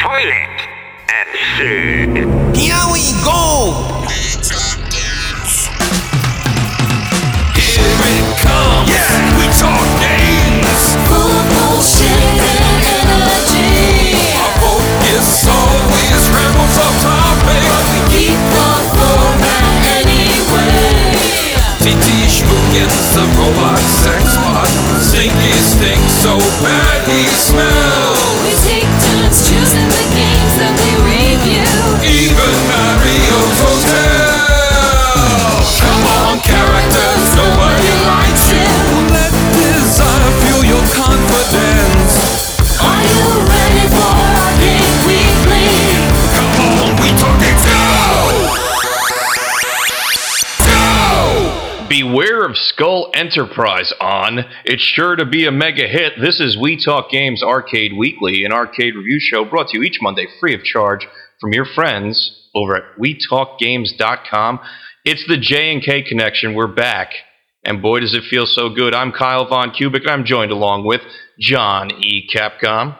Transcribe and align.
toilet 0.00 0.56
and 1.12 1.28
said, 1.60 2.08
Here 2.56 2.84
we 2.88 3.04
go! 3.20 3.84
Here 7.52 8.00
it 8.08 8.28
comes. 8.40 8.88
Yeah, 8.88 9.12
we 9.36 9.44
talk 9.60 9.84
games. 10.00 10.96
Full 11.04 11.20
of 11.20 11.44
bullshit 11.52 12.16
and 12.16 12.80
energy. 12.80 14.16
Our 14.40 14.52
focus 14.56 15.44
always 15.44 16.22
rambles 16.32 16.76
off 16.80 16.96
topic. 17.04 17.60
but 17.68 17.84
We 17.92 18.00
keep 18.08 18.40
the 18.40 18.68
format 18.96 19.64
anyway. 20.00 21.52
TT 21.84 22.08
Schmoogans, 22.24 23.04
the 23.12 23.24
robot 23.36 23.76
sex 23.84 24.24
bot. 24.40 24.64
Stinky 25.04 25.52
stink 25.60 26.00
so 26.08 26.40
bad 26.64 27.04
he 27.04 27.28
smells. 27.36 28.09
Beware 51.90 52.44
of 52.44 52.56
Skull 52.56 53.10
Enterprise 53.14 53.92
on. 54.00 54.44
It's 54.64 54.80
sure 54.80 55.16
to 55.16 55.26
be 55.26 55.46
a 55.46 55.50
mega 55.50 55.88
hit. 55.88 56.12
This 56.20 56.38
is 56.38 56.56
We 56.56 56.80
Talk 56.80 57.10
Games 57.10 57.42
Arcade 57.42 57.94
Weekly, 57.98 58.44
an 58.44 58.52
arcade 58.52 58.94
review 58.94 59.18
show 59.18 59.44
brought 59.44 59.70
to 59.70 59.76
you 59.76 59.82
each 59.82 59.98
Monday 60.00 60.28
free 60.38 60.54
of 60.54 60.62
charge 60.62 61.08
from 61.40 61.52
your 61.52 61.64
friends 61.64 62.48
over 62.54 62.76
at 62.76 62.96
WeTalkGames.com. 62.96 64.60
It's 65.04 65.26
the 65.26 65.36
J 65.36 65.72
and 65.72 65.82
K 65.82 66.02
connection. 66.02 66.54
We're 66.54 66.68
back. 66.68 67.10
And 67.64 67.82
boy, 67.82 67.98
does 67.98 68.14
it 68.14 68.22
feel 68.22 68.46
so 68.46 68.68
good. 68.68 68.94
I'm 68.94 69.10
Kyle 69.10 69.48
Von 69.48 69.72
Kubik. 69.72 70.08
I'm 70.08 70.24
joined 70.24 70.52
along 70.52 70.86
with 70.86 71.00
John 71.40 71.90
E. 71.90 72.30
Capcom. 72.32 72.96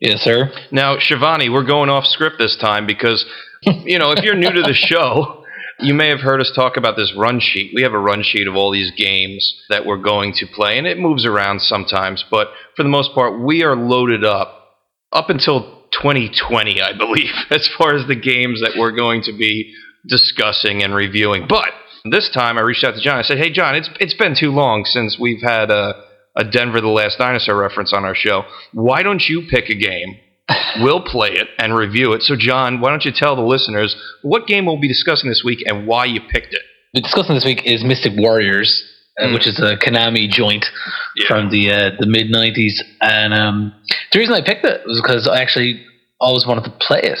Yes, 0.00 0.22
sir. 0.22 0.50
Now, 0.72 0.96
Shivani, 0.96 1.52
we're 1.52 1.62
going 1.62 1.88
off 1.88 2.04
script 2.06 2.38
this 2.40 2.56
time 2.56 2.84
because, 2.84 3.24
you 3.62 4.00
know, 4.00 4.10
if 4.10 4.24
you're 4.24 4.34
new 4.34 4.50
to 4.50 4.62
the 4.62 4.74
show, 4.74 5.43
you 5.84 5.94
may 5.94 6.08
have 6.08 6.20
heard 6.20 6.40
us 6.40 6.50
talk 6.54 6.76
about 6.76 6.96
this 6.96 7.14
run 7.16 7.40
sheet. 7.40 7.72
We 7.74 7.82
have 7.82 7.92
a 7.92 7.98
run 7.98 8.22
sheet 8.22 8.48
of 8.48 8.56
all 8.56 8.72
these 8.72 8.90
games 8.96 9.54
that 9.68 9.84
we're 9.84 9.98
going 9.98 10.32
to 10.34 10.46
play, 10.46 10.78
and 10.78 10.86
it 10.86 10.98
moves 10.98 11.26
around 11.26 11.60
sometimes, 11.60 12.24
but 12.30 12.48
for 12.74 12.82
the 12.82 12.88
most 12.88 13.14
part, 13.14 13.40
we 13.40 13.62
are 13.62 13.76
loaded 13.76 14.24
up 14.24 14.60
up 15.12 15.30
until 15.30 15.84
2020, 15.92 16.80
I 16.80 16.96
believe, 16.96 17.30
as 17.50 17.68
far 17.78 17.94
as 17.94 18.06
the 18.06 18.16
games 18.16 18.60
that 18.62 18.72
we're 18.78 18.92
going 18.92 19.22
to 19.24 19.32
be 19.32 19.74
discussing 20.06 20.82
and 20.82 20.94
reviewing. 20.94 21.46
But 21.48 21.70
this 22.04 22.30
time, 22.32 22.58
I 22.58 22.62
reached 22.62 22.84
out 22.84 22.94
to 22.94 23.00
John. 23.00 23.18
I 23.18 23.22
said, 23.22 23.38
"Hey, 23.38 23.50
John, 23.50 23.74
it's 23.74 23.90
it's 24.00 24.14
been 24.14 24.34
too 24.34 24.50
long 24.50 24.84
since 24.84 25.18
we've 25.20 25.42
had 25.42 25.70
a, 25.70 26.02
a 26.36 26.44
Denver 26.44 26.80
the 26.80 26.88
Last 26.88 27.18
Dinosaur 27.18 27.56
reference 27.56 27.92
on 27.92 28.04
our 28.04 28.14
show. 28.14 28.44
Why 28.72 29.02
don't 29.02 29.22
you 29.28 29.46
pick 29.50 29.68
a 29.68 29.74
game 29.74 30.16
we'll 30.80 31.02
play 31.02 31.30
it 31.30 31.48
and 31.58 31.74
review 31.74 32.12
it. 32.12 32.22
So, 32.22 32.36
John, 32.36 32.80
why 32.80 32.90
don't 32.90 33.04
you 33.04 33.12
tell 33.14 33.36
the 33.36 33.42
listeners 33.42 33.96
what 34.22 34.46
game 34.46 34.66
we'll 34.66 34.80
be 34.80 34.88
discussing 34.88 35.28
this 35.28 35.42
week 35.44 35.62
and 35.66 35.86
why 35.86 36.04
you 36.04 36.20
picked 36.20 36.52
it? 36.54 36.60
We're 36.94 37.00
discussing 37.02 37.34
this 37.34 37.44
week 37.44 37.62
is 37.64 37.82
Mystic 37.84 38.12
Warriors, 38.16 38.82
uh, 39.20 39.26
Mm. 39.26 39.34
which 39.34 39.46
is 39.46 39.58
a 39.60 39.76
Konami 39.76 40.28
joint 40.30 40.64
Yeah. 41.16 41.26
from 41.28 41.50
the 41.50 41.72
uh, 41.72 41.90
the 41.98 42.06
mid 42.06 42.30
'90s. 42.30 42.74
And 43.00 43.32
um, 43.34 43.74
the 44.12 44.18
reason 44.18 44.34
I 44.34 44.42
picked 44.42 44.64
it 44.64 44.82
was 44.86 45.00
because 45.00 45.26
I 45.28 45.40
actually 45.40 45.84
always 46.20 46.46
wanted 46.46 46.64
to 46.64 46.70
play 46.70 47.00
it. 47.02 47.18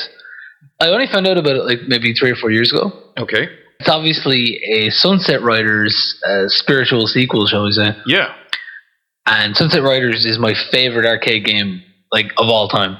I 0.80 0.88
only 0.88 1.06
found 1.06 1.26
out 1.26 1.38
about 1.38 1.56
it 1.56 1.64
like 1.64 1.80
maybe 1.88 2.12
three 2.14 2.30
or 2.30 2.36
four 2.36 2.50
years 2.50 2.72
ago. 2.72 2.92
Okay. 3.18 3.48
It's 3.80 3.88
obviously 3.88 4.60
a 4.72 4.90
Sunset 4.90 5.42
Riders 5.42 5.94
uh, 6.28 6.44
spiritual 6.48 7.06
sequel, 7.06 7.46
shall 7.46 7.64
we 7.64 7.72
say? 7.72 7.96
Yeah. 8.06 8.32
And 9.26 9.56
Sunset 9.56 9.82
Riders 9.82 10.24
is 10.26 10.38
my 10.38 10.54
favorite 10.70 11.06
arcade 11.06 11.44
game, 11.44 11.82
like 12.12 12.26
of 12.38 12.48
all 12.48 12.68
time. 12.68 12.96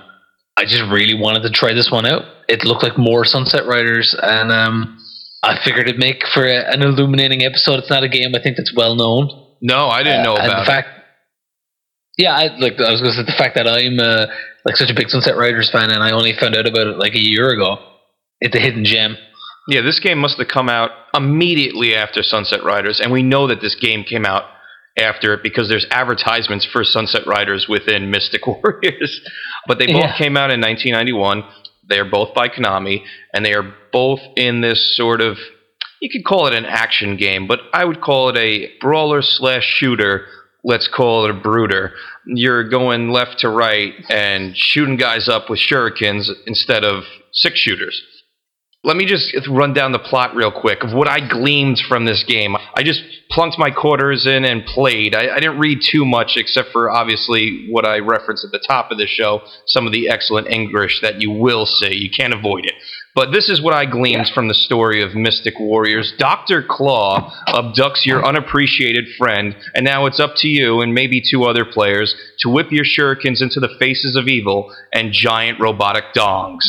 I 0.56 0.64
just 0.64 0.82
really 0.90 1.14
wanted 1.14 1.42
to 1.42 1.50
try 1.50 1.72
this 1.74 1.90
one 1.90 2.06
out. 2.06 2.22
It 2.48 2.64
looked 2.64 2.82
like 2.82 2.96
more 2.96 3.24
Sunset 3.24 3.66
Riders, 3.66 4.14
and 4.22 4.52
um, 4.52 4.98
I 5.42 5.58
figured 5.64 5.88
it'd 5.88 5.98
make 5.98 6.22
for 6.32 6.44
a, 6.46 6.72
an 6.72 6.82
illuminating 6.82 7.42
episode. 7.42 7.78
It's 7.80 7.90
not 7.90 8.04
a 8.04 8.08
game 8.08 8.34
I 8.34 8.42
think 8.42 8.56
that's 8.56 8.72
well 8.74 8.94
known. 8.94 9.30
No, 9.60 9.88
I 9.88 10.02
didn't 10.02 10.22
know 10.22 10.34
Uh, 10.34 10.40
and 10.42 10.46
about 10.52 10.60
the 10.60 10.66
fact, 10.66 10.88
yeah, 12.16 12.36
I 12.36 12.56
like. 12.58 12.78
I 12.80 12.92
was 12.92 13.00
going 13.00 13.14
to 13.14 13.18
say 13.18 13.24
the 13.24 13.36
fact 13.36 13.56
that 13.56 13.66
I'm 13.66 13.98
uh, 13.98 14.26
like 14.64 14.76
such 14.76 14.90
a 14.90 14.94
big 14.94 15.08
Sunset 15.08 15.36
Riders 15.36 15.70
fan, 15.70 15.90
and 15.90 16.02
I 16.02 16.12
only 16.12 16.32
found 16.38 16.54
out 16.54 16.66
about 16.66 16.86
it 16.86 16.98
like 16.98 17.14
a 17.14 17.20
year 17.22 17.50
ago. 17.50 17.78
It's 18.40 18.54
a 18.54 18.60
hidden 18.60 18.84
gem. 18.84 19.16
Yeah, 19.66 19.80
this 19.80 19.98
game 19.98 20.18
must 20.18 20.38
have 20.38 20.48
come 20.48 20.68
out 20.68 20.90
immediately 21.14 21.94
after 21.96 22.22
Sunset 22.22 22.62
Riders, 22.62 23.00
and 23.00 23.10
we 23.10 23.22
know 23.22 23.46
that 23.48 23.60
this 23.60 23.74
game 23.74 24.04
came 24.04 24.26
out 24.26 24.44
after 24.98 25.34
it 25.34 25.42
because 25.42 25.68
there's 25.68 25.86
advertisements 25.90 26.64
for 26.64 26.84
Sunset 26.84 27.26
Riders 27.26 27.66
within 27.68 28.10
Mystic 28.12 28.46
Warriors. 28.46 29.20
But 29.66 29.78
they 29.78 29.86
both 29.86 29.96
Yeah. 30.02 30.16
came 30.18 30.36
out 30.36 30.50
in 30.50 30.60
1991. 30.60 31.44
They 31.88 31.98
are 31.98 32.04
both 32.04 32.32
by 32.34 32.48
Konami, 32.48 33.02
and 33.34 33.44
they 33.44 33.52
are 33.54 33.74
both 33.92 34.20
in 34.36 34.60
this 34.60 34.96
sort 34.96 35.20
of 35.20 35.36
you 36.00 36.10
could 36.10 36.24
call 36.24 36.46
it 36.46 36.52
an 36.52 36.66
action 36.66 37.16
game, 37.16 37.46
but 37.46 37.60
I 37.72 37.84
would 37.86 38.02
call 38.02 38.28
it 38.28 38.36
a 38.36 38.70
brawler 38.78 39.22
slash 39.22 39.64
shooter. 39.64 40.26
Let's 40.62 40.86
call 40.86 41.24
it 41.24 41.30
a 41.30 41.34
brooder. 41.34 41.92
You're 42.26 42.68
going 42.68 43.08
left 43.10 43.38
to 43.40 43.48
right 43.48 43.94
and 44.10 44.54
shooting 44.56 44.96
guys 44.96 45.28
up 45.30 45.48
with 45.48 45.58
shurikens 45.60 46.28
instead 46.46 46.84
of 46.84 47.04
six 47.32 47.58
shooters. 47.58 48.02
Let 48.84 48.98
me 48.98 49.06
just 49.06 49.34
run 49.48 49.72
down 49.72 49.92
the 49.92 49.98
plot 49.98 50.34
real 50.34 50.52
quick 50.52 50.82
of 50.84 50.92
what 50.92 51.08
I 51.08 51.26
gleaned 51.26 51.80
from 51.88 52.04
this 52.04 52.22
game. 52.22 52.54
I 52.74 52.82
just 52.82 53.02
plunked 53.30 53.58
my 53.58 53.70
quarters 53.70 54.26
in 54.26 54.44
and 54.44 54.62
played. 54.66 55.14
I, 55.14 55.34
I 55.34 55.40
didn't 55.40 55.58
read 55.58 55.80
too 55.90 56.04
much 56.04 56.32
except 56.36 56.68
for 56.70 56.90
obviously 56.90 57.66
what 57.70 57.86
I 57.86 58.00
referenced 58.00 58.44
at 58.44 58.52
the 58.52 58.58
top 58.58 58.90
of 58.90 58.98
the 58.98 59.06
show, 59.06 59.40
some 59.66 59.86
of 59.86 59.92
the 59.92 60.10
excellent 60.10 60.48
English 60.48 61.00
that 61.00 61.22
you 61.22 61.30
will 61.30 61.64
see. 61.64 61.94
You 61.94 62.10
can't 62.14 62.34
avoid 62.34 62.66
it. 62.66 62.74
But 63.14 63.32
this 63.32 63.48
is 63.48 63.62
what 63.62 63.72
I 63.72 63.86
gleaned 63.86 64.28
from 64.34 64.48
the 64.48 64.54
story 64.54 65.00
of 65.00 65.14
Mystic 65.14 65.54
Warriors. 65.58 66.12
Dr. 66.18 66.62
Claw 66.68 67.32
abducts 67.48 68.04
your 68.04 68.26
unappreciated 68.26 69.06
friend, 69.16 69.56
and 69.74 69.84
now 69.84 70.04
it's 70.04 70.20
up 70.20 70.32
to 70.38 70.48
you 70.48 70.82
and 70.82 70.92
maybe 70.92 71.22
two 71.22 71.44
other 71.44 71.64
players 71.64 72.14
to 72.40 72.50
whip 72.50 72.70
your 72.70 72.84
shurikens 72.84 73.40
into 73.40 73.60
the 73.60 73.74
faces 73.78 74.14
of 74.14 74.28
evil 74.28 74.74
and 74.92 75.12
giant 75.12 75.58
robotic 75.58 76.04
dongs. 76.14 76.64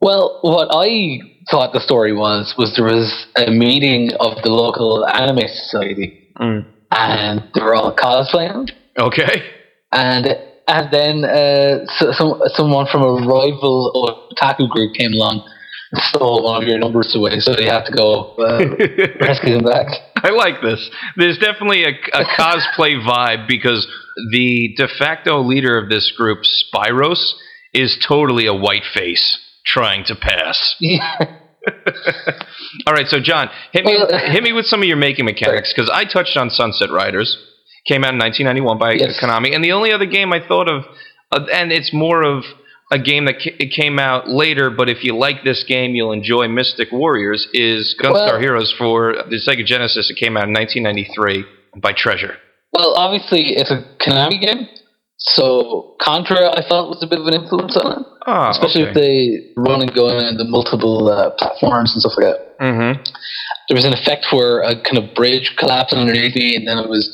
Well, 0.00 0.38
what 0.42 0.68
I 0.72 1.31
thought 1.50 1.72
the 1.72 1.80
story 1.80 2.12
was 2.12 2.54
was 2.58 2.74
there 2.76 2.84
was 2.84 3.26
a 3.36 3.50
meeting 3.50 4.10
of 4.20 4.42
the 4.42 4.50
local 4.50 5.06
anime 5.06 5.48
society, 5.48 6.18
Mm. 6.40 6.64
and 6.90 7.42
they 7.54 7.60
were 7.62 7.74
all 7.74 7.94
cosplaying, 7.94 8.70
Okay? 8.98 9.42
and 9.92 10.26
and 10.68 10.90
then 10.92 11.24
uh, 11.24 11.84
so, 11.98 12.12
some 12.12 12.40
someone 12.54 12.86
from 12.90 13.02
a 13.02 13.12
rival 13.26 14.28
otaku 14.32 14.68
group 14.68 14.94
came 14.94 15.12
along 15.12 15.42
and 15.92 16.00
stole 16.04 16.42
one 16.44 16.62
of 16.62 16.68
your 16.68 16.78
numbers 16.78 17.14
away, 17.14 17.38
so 17.40 17.58
you 17.58 17.68
have 17.68 17.84
to 17.84 17.92
go 17.92 18.34
uh, 18.38 18.64
rescue 19.20 19.54
them 19.56 19.64
back. 19.64 19.88
I 20.16 20.30
like 20.30 20.62
this. 20.62 20.88
There's 21.16 21.36
definitely 21.38 21.84
a, 21.84 21.90
a 22.14 22.24
cosplay 22.38 23.02
vibe 23.04 23.46
because 23.48 23.86
the 24.30 24.74
de 24.76 24.88
facto 24.98 25.42
leader 25.42 25.76
of 25.78 25.90
this 25.90 26.10
group, 26.16 26.44
Spyros, 26.44 27.32
is 27.74 27.98
totally 28.06 28.46
a 28.46 28.54
white 28.54 28.84
face 28.94 29.38
trying 29.64 30.04
to 30.06 30.14
pass. 30.14 30.76
All 32.86 32.92
right, 32.94 33.06
so 33.06 33.18
John, 33.20 33.48
hit 33.72 33.84
me 33.84 33.96
hit 34.32 34.42
me 34.42 34.52
with 34.52 34.66
some 34.66 34.82
of 34.82 34.88
your 34.88 34.96
making 34.96 35.24
mechanics 35.32 35.72
because 35.74 35.90
I 35.92 36.04
touched 36.04 36.36
on 36.36 36.50
Sunset 36.50 36.90
Riders. 36.90 37.36
Came 37.86 38.04
out 38.04 38.12
in 38.14 38.18
1991 38.20 38.78
by 38.78 38.92
Yes. 38.92 39.18
Konami, 39.20 39.54
and 39.54 39.62
the 39.64 39.72
only 39.72 39.92
other 39.92 40.06
game 40.06 40.32
I 40.32 40.38
thought 40.46 40.68
of, 40.68 40.84
uh, 41.32 41.46
and 41.52 41.72
it's 41.72 41.92
more 41.92 42.22
of 42.22 42.44
a 42.92 42.98
game 42.98 43.24
that 43.24 43.40
ca- 43.42 43.56
it 43.58 43.72
came 43.74 43.98
out 43.98 44.28
later. 44.28 44.70
But 44.70 44.88
if 44.88 45.02
you 45.02 45.16
like 45.16 45.42
this 45.42 45.64
game, 45.66 45.94
you'll 45.96 46.12
enjoy 46.12 46.46
Mystic 46.46 46.92
Warriors. 46.92 47.48
Is 47.52 47.96
Gunstar 48.00 48.12
Well- 48.34 48.40
Heroes 48.40 48.72
for 48.78 49.14
the 49.28 49.36
Sega 49.36 49.66
Genesis? 49.66 50.10
It 50.10 50.16
came 50.16 50.36
out 50.36 50.44
in 50.48 50.52
1993 50.52 51.44
by 51.80 51.92
Treasure. 51.92 52.36
well, 52.72 52.94
obviously 52.96 53.54
it's 53.56 53.70
a 53.72 53.82
Konami 54.00 54.40
game, 54.40 54.68
so 55.24 55.94
Contra 56.00 56.50
I 56.50 56.62
felt 56.68 56.90
was 56.90 57.02
a 57.02 57.06
bit 57.06 57.20
of 57.20 57.26
an 57.26 57.34
influence 57.34 57.76
on 57.76 57.92
it, 58.00 58.06
Ah, 58.26 58.50
especially 58.50 58.82
if 58.82 58.94
they 58.94 59.52
run 59.56 59.80
and 59.82 59.92
go 59.94 60.08
in 60.08 60.36
the 60.36 60.44
multiple 60.44 61.08
uh, 61.08 61.30
platforms 61.38 61.92
and 61.92 62.00
stuff 62.02 62.12
like 62.16 62.26
that. 62.34 62.58
mm-hmm. 62.60 63.02
there 63.68 63.76
was 63.76 63.84
an 63.84 63.92
effect 63.94 64.26
where 64.32 64.60
a 64.62 64.74
kind 64.82 64.98
of 64.98 65.14
bridge 65.14 65.54
collapsed 65.58 65.94
underneath 65.94 66.34
me, 66.34 66.56
and 66.56 66.66
then 66.66 66.78
it 66.78 66.88
was, 66.88 67.08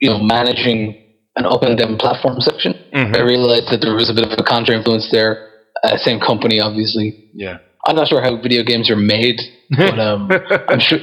you 0.00 0.08
know, 0.10 0.18
managing 0.18 0.94
an 1.36 1.46
up 1.46 1.62
and 1.62 1.76
down 1.78 1.96
platform 1.98 2.40
section. 2.40 2.74
Mhm. 2.94 3.16
I 3.16 3.20
realized 3.22 3.68
that 3.70 3.80
there 3.80 3.94
was 3.94 4.10
a 4.10 4.14
bit 4.14 4.24
of 4.26 4.38
a 4.38 4.42
contra 4.42 4.74
influence 4.76 5.10
there. 5.10 5.48
Uh, 5.84 5.96
same 5.96 6.18
company, 6.18 6.58
obviously. 6.60 7.30
Yeah. 7.34 7.58
I'm 7.86 7.94
not 7.94 8.08
sure 8.08 8.20
how 8.20 8.36
video 8.40 8.62
games 8.64 8.90
are 8.90 8.96
made, 8.96 9.40
but 9.76 9.98
um, 10.00 10.28
I'm 10.68 10.80
sure. 10.80 10.98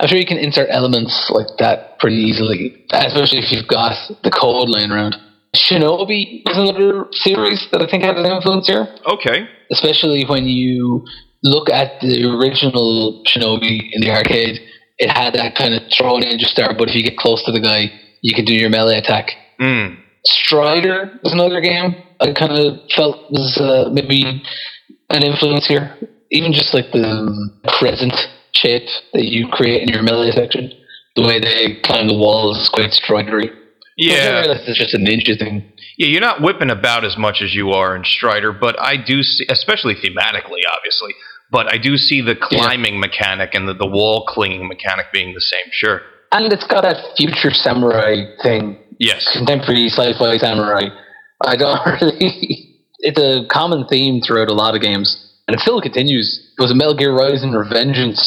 I'm 0.00 0.08
sure 0.08 0.18
you 0.18 0.26
can 0.26 0.38
insert 0.38 0.66
elements 0.70 1.30
like 1.32 1.46
that 1.60 2.00
pretty 2.00 2.16
easily, 2.16 2.84
especially 2.92 3.38
if 3.38 3.52
you've 3.52 3.68
got 3.68 3.94
the 4.24 4.30
code 4.30 4.68
laying 4.68 4.90
around. 4.90 5.14
Shinobi 5.54 6.42
is 6.48 6.56
another 6.58 7.06
series 7.12 7.66
that 7.72 7.80
I 7.80 7.86
think 7.86 8.02
had 8.02 8.16
an 8.16 8.26
influence 8.26 8.66
here, 8.66 8.88
Okay. 9.06 9.46
especially 9.70 10.24
when 10.24 10.46
you 10.46 11.04
look 11.42 11.70
at 11.70 12.00
the 12.00 12.24
original 12.28 13.22
Shinobi 13.26 13.90
in 13.92 14.00
the 14.00 14.10
arcade. 14.10 14.60
It 14.98 15.10
had 15.10 15.34
that 15.34 15.56
kind 15.56 15.74
of 15.74 15.82
throw 15.96 16.16
an 16.16 16.22
ninja 16.22 16.46
star, 16.46 16.74
but 16.76 16.88
if 16.88 16.94
you 16.94 17.02
get 17.02 17.16
close 17.16 17.42
to 17.44 17.52
the 17.52 17.60
guy, 17.60 17.90
you 18.22 18.34
can 18.34 18.44
do 18.44 18.54
your 18.54 18.70
melee 18.70 18.98
attack. 18.98 19.30
Mm. 19.60 19.98
Strider 20.24 21.18
was 21.22 21.32
another 21.32 21.60
game 21.60 21.96
I 22.20 22.32
kind 22.32 22.52
of 22.52 22.78
felt 22.94 23.30
was 23.30 23.58
uh, 23.58 23.90
maybe 23.92 24.42
an 25.10 25.22
influence 25.22 25.66
here. 25.66 25.96
Even 26.30 26.52
just 26.52 26.72
like 26.72 26.86
the 26.92 27.50
crescent 27.66 28.14
shape 28.52 28.88
that 29.12 29.24
you 29.24 29.48
create 29.48 29.82
in 29.82 29.88
your 29.88 30.02
melee 30.02 30.30
section, 30.30 30.72
the 31.16 31.22
way 31.22 31.38
they 31.38 31.80
climb 31.82 32.08
the 32.08 32.14
walls 32.16 32.58
is 32.58 32.68
quite 32.68 32.90
stridery. 32.90 33.50
Yeah. 33.96 34.42
it's 34.46 34.78
just 34.78 34.94
a 34.94 34.98
ninja 34.98 35.38
thing. 35.38 35.70
Yeah, 35.96 36.08
you're 36.08 36.20
not 36.20 36.42
whipping 36.42 36.70
about 36.70 37.04
as 37.04 37.16
much 37.16 37.40
as 37.42 37.54
you 37.54 37.70
are 37.70 37.94
in 37.94 38.04
Strider, 38.04 38.52
but 38.52 38.80
I 38.80 38.96
do 38.96 39.22
see, 39.22 39.46
especially 39.48 39.94
thematically, 39.94 40.62
obviously, 40.70 41.14
but 41.50 41.72
I 41.72 41.78
do 41.78 41.96
see 41.96 42.20
the 42.20 42.34
climbing 42.34 42.98
mechanic 42.98 43.54
and 43.54 43.68
the, 43.68 43.74
the 43.74 43.86
wall 43.86 44.24
clinging 44.26 44.66
mechanic 44.66 45.06
being 45.12 45.34
the 45.34 45.40
same. 45.40 45.66
Sure. 45.70 46.00
And 46.32 46.52
it's 46.52 46.66
got 46.66 46.80
that 46.82 46.96
future 47.16 47.52
samurai 47.52 48.24
thing, 48.42 48.76
Yes. 48.98 49.30
contemporary 49.36 49.88
sci-fi 49.88 50.38
samurai. 50.38 50.88
I 51.44 51.56
don't 51.56 51.80
really. 52.02 52.70
It's 52.98 53.20
a 53.20 53.46
common 53.52 53.86
theme 53.86 54.20
throughout 54.20 54.48
a 54.48 54.54
lot 54.54 54.74
of 54.74 54.80
games, 54.82 55.36
and 55.46 55.54
it 55.54 55.60
still 55.60 55.80
continues. 55.80 56.52
It 56.58 56.62
was 56.62 56.70
a 56.70 56.74
Metal 56.74 56.94
Gear 56.96 57.14
Rising 57.14 57.50
Revengeance. 57.52 58.20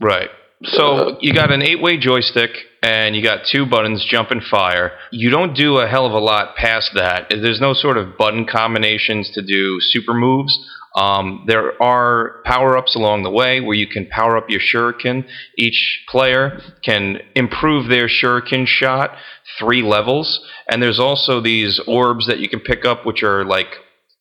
Right. 0.00 0.30
So 0.64 1.16
you 1.20 1.32
got 1.32 1.50
an 1.50 1.62
eight 1.62 1.80
way 1.80 1.96
joystick 1.96 2.50
and 2.82 3.16
you 3.16 3.22
got 3.22 3.46
two 3.46 3.64
buttons, 3.64 4.04
jump 4.04 4.30
and 4.30 4.42
fire. 4.42 4.92
You 5.10 5.30
don't 5.30 5.54
do 5.54 5.78
a 5.78 5.86
hell 5.86 6.04
of 6.04 6.12
a 6.12 6.18
lot 6.18 6.54
past 6.56 6.90
that. 6.94 7.30
There's 7.30 7.60
no 7.60 7.72
sort 7.72 7.96
of 7.96 8.18
button 8.18 8.46
combinations 8.46 9.30
to 9.32 9.42
do 9.42 9.80
super 9.80 10.12
moves. 10.12 10.58
Um, 10.96 11.44
there 11.46 11.80
are 11.82 12.42
power 12.44 12.76
ups 12.76 12.94
along 12.94 13.22
the 13.22 13.30
way 13.30 13.60
where 13.60 13.76
you 13.76 13.86
can 13.86 14.06
power 14.06 14.36
up 14.36 14.50
your 14.50 14.60
shuriken. 14.60 15.26
Each 15.56 16.04
player 16.08 16.60
can 16.84 17.20
improve 17.34 17.88
their 17.88 18.08
shuriken 18.08 18.66
shot 18.66 19.16
three 19.58 19.82
levels. 19.82 20.44
And 20.70 20.82
there's 20.82 20.98
also 20.98 21.40
these 21.40 21.80
orbs 21.86 22.26
that 22.26 22.40
you 22.40 22.48
can 22.48 22.60
pick 22.60 22.84
up, 22.84 23.06
which 23.06 23.22
are 23.22 23.44
like 23.44 23.68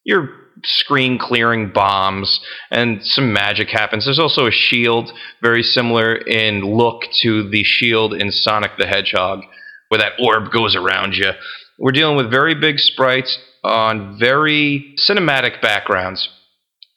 your 0.03 0.29
screen 0.63 1.17
clearing 1.17 1.71
bombs 1.71 2.39
and 2.71 3.05
some 3.05 3.33
magic 3.33 3.69
happens. 3.69 4.05
There's 4.05 4.19
also 4.19 4.47
a 4.47 4.51
shield 4.51 5.11
very 5.41 5.63
similar 5.63 6.15
in 6.15 6.61
look 6.61 7.03
to 7.21 7.49
the 7.49 7.63
shield 7.63 8.13
in 8.13 8.31
Sonic 8.31 8.71
the 8.77 8.87
Hedgehog 8.87 9.41
where 9.89 9.99
that 9.99 10.13
orb 10.19 10.51
goes 10.51 10.75
around 10.75 11.15
you. 11.15 11.31
We're 11.77 11.91
dealing 11.91 12.17
with 12.17 12.29
very 12.29 12.55
big 12.55 12.79
sprites 12.79 13.37
on 13.63 14.17
very 14.19 14.95
cinematic 14.97 15.61
backgrounds. 15.61 16.29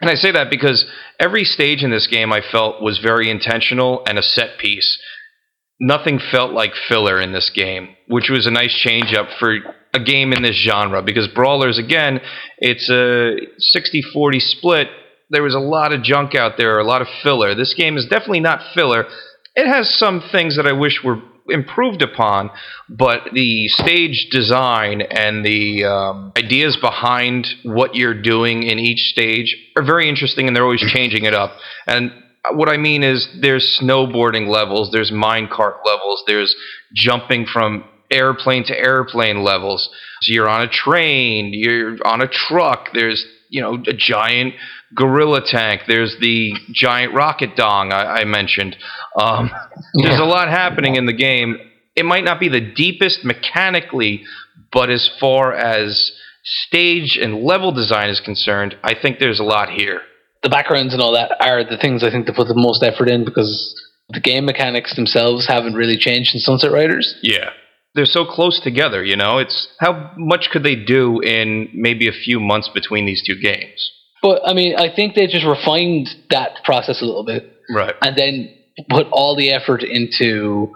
And 0.01 0.11
I 0.11 0.15
say 0.15 0.33
that 0.33 0.51
because 0.51 0.85
every 1.21 1.45
stage 1.45 1.83
in 1.83 1.91
this 1.91 2.07
game 2.07 2.33
I 2.33 2.41
felt 2.41 2.83
was 2.83 2.99
very 2.99 3.31
intentional 3.31 4.03
and 4.07 4.19
a 4.19 4.23
set 4.23 4.59
piece. 4.59 5.01
Nothing 5.85 6.21
felt 6.31 6.53
like 6.53 6.75
filler 6.89 7.21
in 7.21 7.33
this 7.33 7.51
game, 7.51 7.97
which 8.07 8.31
was 8.31 8.47
a 8.47 8.53
nice 8.53 8.73
change 8.73 9.13
up 9.15 9.27
for 9.41 9.59
a 9.93 9.99
game 9.99 10.33
in 10.33 10.43
this 10.43 10.55
genre 10.55 11.03
because 11.03 11.27
Brawlers, 11.27 11.77
again, 11.77 12.21
it's 12.59 12.89
a 12.89 13.35
60 13.59 14.03
40 14.13 14.39
split. 14.39 14.89
There 15.31 15.43
was 15.43 15.57
a 15.57 15.61
lot 15.61 15.93
of 15.93 16.05
junk 16.05 16.37
out 16.37 16.53
there, 16.57 16.79
a 16.79 16.85
lot 16.85 17.03
of 17.03 17.09
filler. 17.25 17.57
This 17.57 17.75
game 17.75 17.97
is 17.97 18.07
definitely 18.07 18.41
not 18.41 18.61
filler. 18.75 19.07
It 19.57 19.67
has 19.67 19.93
some 19.99 20.23
things 20.31 20.57
that 20.57 20.69
I 20.69 20.73
wish 20.73 21.03
were 21.03 21.21
improved 21.49 22.03
upon, 22.03 22.51
but 22.89 23.31
the 23.33 23.67
stage 23.69 24.29
design 24.31 25.03
and 25.03 25.45
the 25.45 25.85
um, 25.85 26.33
ideas 26.37 26.77
behind 26.81 27.49
what 27.65 27.97
you're 27.97 28.21
doing 28.23 28.63
in 28.63 28.79
each 28.79 29.11
stage 29.13 29.57
are 29.77 29.85
very 29.85 30.09
interesting 30.09 30.47
and 30.47 30.55
they're 30.55 30.65
always 30.65 30.81
changing 30.81 31.25
it 31.25 31.35
up. 31.35 31.57
And 31.87 32.13
what 32.51 32.69
I 32.69 32.77
mean 32.77 33.03
is 33.03 33.29
there's 33.41 33.81
snowboarding 33.81 34.49
levels, 34.49 34.91
there's 34.91 35.13
minecart 35.13 35.85
levels, 35.85 36.25
there's 36.27 36.55
jumping 36.93 37.47
from 37.47 37.85
airplane 38.11 38.65
to 38.65 38.77
airplane 38.77 39.43
levels. 39.43 39.89
So 40.23 40.33
you're 40.33 40.49
on 40.49 40.63
a 40.63 40.69
train, 40.69 41.53
you're 41.55 41.97
on 42.05 42.21
a 42.21 42.29
truck, 42.29 42.89
there's, 42.93 43.25
you 43.49 43.61
know, 43.61 43.83
a 43.87 43.93
giant 43.93 44.55
gorilla 44.95 45.41
tank, 45.47 45.83
there's 45.87 46.17
the 46.21 46.53
giant 46.73 47.15
rocket 47.15 47.57
dong 47.57 47.93
I, 47.93 48.21
I 48.21 48.25
mentioned. 48.25 48.77
Um, 49.17 49.51
There's 49.95 50.19
a 50.19 50.25
lot 50.25 50.49
happening 50.49 50.97
in 50.97 51.07
the 51.07 51.13
game. 51.13 51.57
It 51.95 52.05
might 52.05 52.25
not 52.25 52.41
be 52.41 52.49
the 52.49 52.61
deepest 52.61 53.25
mechanically, 53.25 54.25
but 54.73 54.91
as 54.91 55.11
far 55.21 55.53
as 55.53 56.13
stage 56.43 57.19
and 57.21 57.43
level 57.43 57.73
design 57.73 58.11
is 58.11 58.21
concerned, 58.21 58.77
I 58.83 58.95
think 58.95 59.19
there's 59.19 59.41
a 59.41 59.45
lot 59.45 59.71
here. 59.71 60.01
The 60.43 60.49
backgrounds 60.49 60.93
and 60.93 61.03
all 61.03 61.13
that 61.13 61.33
are 61.41 61.63
the 61.65 61.77
things 61.77 62.03
I 62.03 62.11
think 62.11 62.27
they 62.27 62.33
put 62.33 62.49
the 62.49 62.55
most 62.55 62.83
effort 62.83 63.09
in 63.09 63.25
because 63.25 63.75
the 64.09 64.21
game 64.21 64.45
mechanics 64.45 64.95
themselves 64.97 65.47
haven't 65.47 65.75
really 65.75 65.97
changed 65.97 66.35
in 66.35 66.41
Sunset 66.41 66.73
Riders. 66.73 67.19
Yeah. 67.23 67.51
They're 67.95 68.07
so 68.07 68.25
close 68.25 68.61
together, 68.61 69.05
you 69.05 69.17
know? 69.17 69.39
It's 69.39 69.69
how 69.79 70.11
much 70.17 70.49
could 70.51 70.63
they 70.63 70.75
do 70.77 71.21
in 71.21 71.69
maybe 71.75 72.09
a 72.09 72.13
few 72.13 72.41
months 72.41 72.69
between 72.69 73.05
these 73.07 73.23
two 73.25 73.39
games? 73.41 73.91
But 74.23 74.43
I 74.47 74.55
mean, 74.55 74.77
I 74.77 74.95
think 74.95 75.15
they 75.15 75.27
just 75.27 75.47
refined 75.47 76.09
that 76.31 76.63
process 76.65 77.03
a 77.03 77.05
little 77.05 77.25
bit 77.25 77.53
Right. 77.71 77.95
and 78.03 78.17
then 78.17 78.55
put 78.89 79.07
all 79.13 79.37
the 79.37 79.51
effort 79.51 79.83
into 79.83 80.75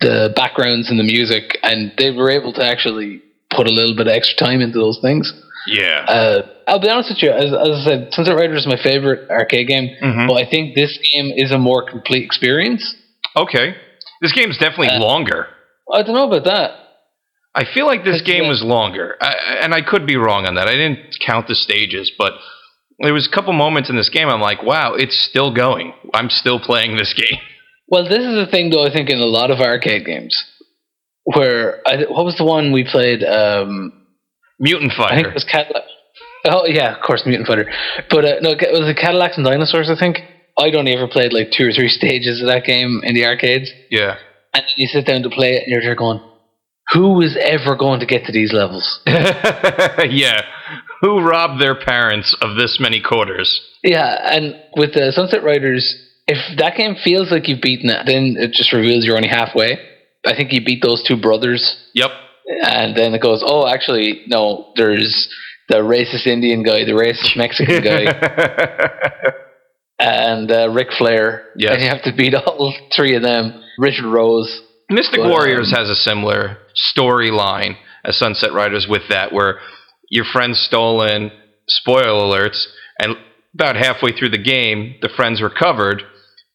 the 0.00 0.32
backgrounds 0.36 0.90
and 0.90 0.98
the 0.98 1.04
music, 1.04 1.58
and 1.62 1.92
they 1.98 2.10
were 2.10 2.30
able 2.30 2.52
to 2.54 2.64
actually 2.64 3.22
put 3.50 3.66
a 3.66 3.70
little 3.72 3.94
bit 3.94 4.06
of 4.06 4.12
extra 4.12 4.36
time 4.36 4.60
into 4.60 4.78
those 4.78 4.98
things. 5.02 5.32
Yeah. 5.66 6.04
Uh, 6.08 6.42
I'll 6.66 6.80
be 6.80 6.88
honest 6.88 7.10
with 7.10 7.22
you, 7.22 7.30
as, 7.30 7.46
as 7.52 7.52
I 7.52 7.84
said, 7.84 8.08
Sunset 8.12 8.36
Riders 8.36 8.60
is 8.60 8.66
my 8.66 8.80
favorite 8.82 9.28
arcade 9.30 9.68
game, 9.68 9.90
Mhm. 10.02 10.28
but 10.28 10.34
I 10.40 10.48
think 10.48 10.74
this 10.74 10.98
game 11.12 11.32
is 11.36 11.50
a 11.52 11.58
more 11.58 11.82
complete 11.82 12.24
experience. 12.24 12.94
Okay. 13.36 13.74
This 14.22 14.32
game's 14.32 14.58
definitely 14.58 14.88
Uh, 14.88 15.00
longer. 15.00 15.48
I 15.92 16.02
don't 16.02 16.14
know 16.14 16.24
about 16.28 16.44
that. 16.44 16.72
I 17.54 17.64
feel 17.64 17.86
like 17.86 18.04
this 18.04 18.22
game 18.22 18.46
was 18.48 18.62
longer, 18.62 19.16
I, 19.20 19.58
and 19.62 19.74
I 19.74 19.80
could 19.80 20.06
be 20.06 20.16
wrong 20.16 20.46
on 20.46 20.54
that. 20.54 20.68
I 20.68 20.72
didn't 20.72 21.18
count 21.20 21.48
the 21.48 21.54
stages, 21.56 22.10
but 22.16 22.34
there 23.00 23.12
was 23.12 23.26
a 23.26 23.30
couple 23.30 23.52
moments 23.52 23.90
in 23.90 23.96
this 23.96 24.08
game. 24.08 24.28
I'm 24.28 24.40
like, 24.40 24.62
wow, 24.62 24.94
it's 24.94 25.18
still 25.24 25.50
going. 25.52 25.92
I'm 26.14 26.30
still 26.30 26.60
playing 26.60 26.96
this 26.96 27.12
game. 27.12 27.40
Well, 27.88 28.04
this 28.04 28.24
is 28.24 28.34
the 28.36 28.46
thing, 28.46 28.70
though. 28.70 28.84
I 28.86 28.90
think 28.92 29.10
in 29.10 29.18
a 29.18 29.26
lot 29.26 29.50
of 29.50 29.60
arcade 29.60 30.06
games, 30.06 30.36
where 31.24 31.80
I, 31.86 32.04
what 32.08 32.24
was 32.24 32.36
the 32.36 32.44
one 32.44 32.70
we 32.72 32.84
played? 32.84 33.24
Um, 33.24 33.92
Mutant 34.60 34.92
Fighter. 34.92 35.12
I 35.12 35.16
think 35.16 35.28
it 35.28 35.34
was 35.34 35.44
Cadillac. 35.44 35.82
Oh 36.44 36.66
yeah, 36.66 36.94
of 36.94 37.02
course, 37.02 37.22
Mutant 37.26 37.48
Fighter. 37.48 37.70
But 38.08 38.24
uh, 38.24 38.34
no, 38.40 38.50
it 38.50 38.72
was 38.72 38.88
it 38.88 38.96
Cadillacs 38.96 39.36
and 39.36 39.44
Dinosaurs. 39.44 39.90
I 39.90 39.98
think 39.98 40.18
I'd 40.58 40.74
only 40.74 40.94
ever 40.94 41.08
played 41.08 41.32
like 41.32 41.50
two 41.50 41.68
or 41.68 41.72
three 41.72 41.88
stages 42.00 42.40
of 42.40 42.46
that 42.48 42.64
game 42.64 43.00
in 43.02 43.14
the 43.14 43.26
arcades, 43.26 43.70
yeah. 43.90 44.16
and 44.54 44.62
then 44.62 44.74
you 44.76 44.86
sit 44.86 45.06
down 45.06 45.22
to 45.22 45.30
play 45.30 45.54
it, 45.56 45.64
and 45.64 45.72
you're 45.72 45.82
there 45.82 45.96
going, 45.96 46.20
"Who 46.92 47.20
is 47.20 47.36
ever 47.40 47.74
going 47.74 48.00
to 48.00 48.06
get 48.06 48.26
to 48.26 48.32
these 48.32 48.52
levels?" 48.52 49.00
yeah. 49.06 50.42
Who 51.00 51.20
robbed 51.20 51.60
their 51.62 51.74
parents 51.74 52.36
of 52.42 52.56
this 52.56 52.78
many 52.78 53.00
quarters? 53.00 53.48
Yeah, 53.82 54.34
and 54.34 54.54
with 54.76 54.92
the 54.92 55.10
Sunset 55.12 55.42
Riders, 55.42 55.96
if 56.26 56.58
that 56.58 56.76
game 56.76 56.94
feels 57.02 57.30
like 57.30 57.48
you've 57.48 57.62
beaten 57.62 57.88
it, 57.88 58.04
then 58.04 58.36
it 58.38 58.52
just 58.52 58.72
reveals 58.74 59.06
you're 59.06 59.16
only 59.16 59.28
halfway. 59.28 59.78
I 60.26 60.36
think 60.36 60.52
you 60.52 60.62
beat 60.62 60.82
those 60.82 61.02
two 61.02 61.16
brothers 61.16 61.76
Yep. 61.94 62.10
And 62.46 62.96
then 62.96 63.14
it 63.14 63.22
goes, 63.22 63.42
oh, 63.44 63.68
actually, 63.68 64.22
no, 64.26 64.72
there's 64.76 65.28
the 65.68 65.76
racist 65.76 66.26
Indian 66.26 66.62
guy, 66.62 66.84
the 66.84 66.92
racist 66.92 67.36
Mexican 67.36 67.82
guy, 67.82 69.32
and 69.98 70.50
uh, 70.50 70.70
Ric 70.70 70.88
Flair. 70.98 71.44
Yes. 71.56 71.74
And 71.74 71.82
you 71.82 71.88
have 71.88 72.02
to 72.02 72.12
beat 72.16 72.34
all 72.34 72.74
three 72.94 73.14
of 73.14 73.22
them. 73.22 73.62
Richard 73.78 74.10
Rose. 74.10 74.62
Mystic 74.90 75.20
But, 75.20 75.30
Warriors 75.30 75.72
um, 75.72 75.84
has 75.84 75.88
a 75.88 75.94
similar 75.94 76.58
storyline 76.96 77.76
as 78.04 78.18
Sunset 78.18 78.52
Riders 78.52 78.86
with 78.88 79.02
that, 79.08 79.32
where 79.32 79.60
your 80.10 80.24
friend's 80.24 80.58
stolen, 80.60 81.30
spoil 81.68 82.22
alerts, 82.22 82.66
and 83.00 83.16
about 83.54 83.76
halfway 83.76 84.12
through 84.12 84.30
the 84.30 84.42
game, 84.42 84.96
the 85.02 85.08
friend's 85.08 85.40
recovered, 85.42 86.02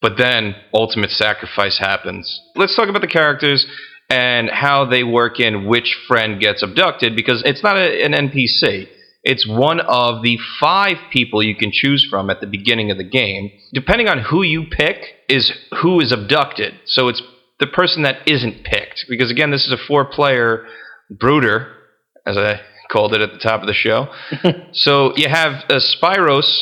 but 0.02 0.18
then 0.18 0.56
ultimate 0.74 1.12
sacrifice 1.12 1.80
happens. 1.80 2.42
Let's 2.56 2.76
talk 2.76 2.90
about 2.90 3.02
the 3.02 3.08
characters 3.08 3.66
and 4.10 4.50
how 4.50 4.86
they 4.86 5.04
work 5.04 5.40
in 5.40 5.66
which 5.66 5.98
friend 6.08 6.40
gets 6.40 6.62
abducted, 6.62 7.16
because 7.16 7.42
it's 7.46 7.64
not 7.64 7.78
a, 7.78 8.04
an 8.04 8.12
NPC. 8.12 8.88
It's 9.24 9.48
one 9.48 9.80
of 9.80 10.22
the 10.22 10.38
five 10.60 10.98
people 11.12 11.42
you 11.42 11.56
can 11.56 11.72
choose 11.72 12.06
from 12.08 12.30
at 12.30 12.42
the 12.42 12.48
beginning 12.48 12.92
of 12.92 12.98
the 12.98 13.04
game. 13.04 13.50
Depending 13.74 14.08
on 14.08 14.20
who 14.20 14.44
you 14.44 14.66
pick, 14.70 15.16
is 15.28 15.52
who 15.82 16.00
is 16.00 16.12
abducted. 16.12 16.76
So 16.86 17.08
it's 17.08 17.24
the 17.60 17.66
person 17.66 18.04
that 18.04 18.28
isn't 18.28 18.64
picked. 18.64 19.06
Because 19.10 19.32
again, 19.32 19.50
this 19.50 19.66
is 19.66 19.72
a 19.72 19.78
four 19.78 20.06
player 20.06 20.68
brooder, 21.10 21.74
as 22.26 22.38
I 22.38 22.62
called 22.92 23.16
it 23.16 23.22
at 23.22 23.34
the 23.34 23.40
top 23.40 23.62
of 23.62 23.68
the 23.68 23.74
show. 23.74 24.08
so 24.74 25.16
you 25.16 25.28
have 25.28 25.64
uh, 25.70 25.80
Spyros, 25.80 26.62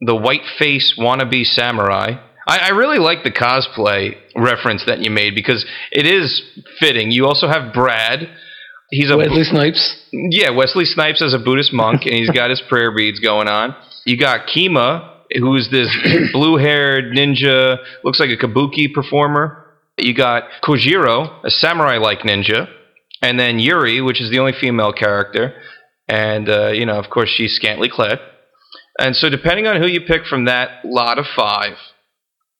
the 0.00 0.16
white 0.16 0.44
face 0.58 0.94
wannabe 0.98 1.44
samurai. 1.44 2.16
I, 2.46 2.58
I 2.58 2.68
really 2.70 2.98
like 2.98 3.22
the 3.24 3.30
cosplay 3.30 4.16
reference 4.36 4.84
that 4.86 5.00
you 5.00 5.10
made 5.10 5.34
because 5.34 5.64
it 5.90 6.06
is 6.06 6.42
fitting. 6.78 7.10
You 7.10 7.26
also 7.26 7.48
have 7.48 7.72
Brad, 7.72 8.28
he's 8.90 9.10
a 9.10 9.16
Wesley 9.16 9.44
Snipes. 9.44 10.02
yeah, 10.12 10.50
Wesley 10.50 10.84
Snipes 10.84 11.22
as 11.22 11.34
a 11.34 11.38
Buddhist 11.38 11.72
monk, 11.72 12.04
and 12.04 12.14
he's 12.14 12.30
got 12.30 12.50
his 12.50 12.60
prayer 12.68 12.94
beads 12.94 13.20
going 13.20 13.48
on. 13.48 13.74
You 14.04 14.18
got 14.18 14.46
Kima, 14.46 15.10
who's 15.38 15.70
this 15.70 15.88
blue-haired 16.32 17.14
ninja, 17.14 17.78
looks 18.02 18.20
like 18.20 18.30
a 18.30 18.36
kabuki 18.36 18.92
performer. 18.92 19.66
You 19.98 20.14
got 20.14 20.44
Kojiro, 20.64 21.44
a 21.44 21.50
samurai-like 21.50 22.20
ninja, 22.20 22.68
and 23.20 23.38
then 23.38 23.58
Yuri, 23.58 24.00
which 24.00 24.20
is 24.20 24.30
the 24.30 24.38
only 24.40 24.52
female 24.58 24.92
character, 24.92 25.54
and 26.08 26.48
uh, 26.48 26.68
you 26.68 26.86
know, 26.86 26.98
of 26.98 27.10
course, 27.10 27.28
she's 27.28 27.54
scantily 27.54 27.88
clad. 27.88 28.18
And 28.98 29.14
so, 29.14 29.28
depending 29.28 29.66
on 29.66 29.80
who 29.80 29.86
you 29.86 30.00
pick 30.00 30.26
from 30.26 30.46
that 30.46 30.84
lot 30.84 31.18
of 31.18 31.26
five, 31.36 31.74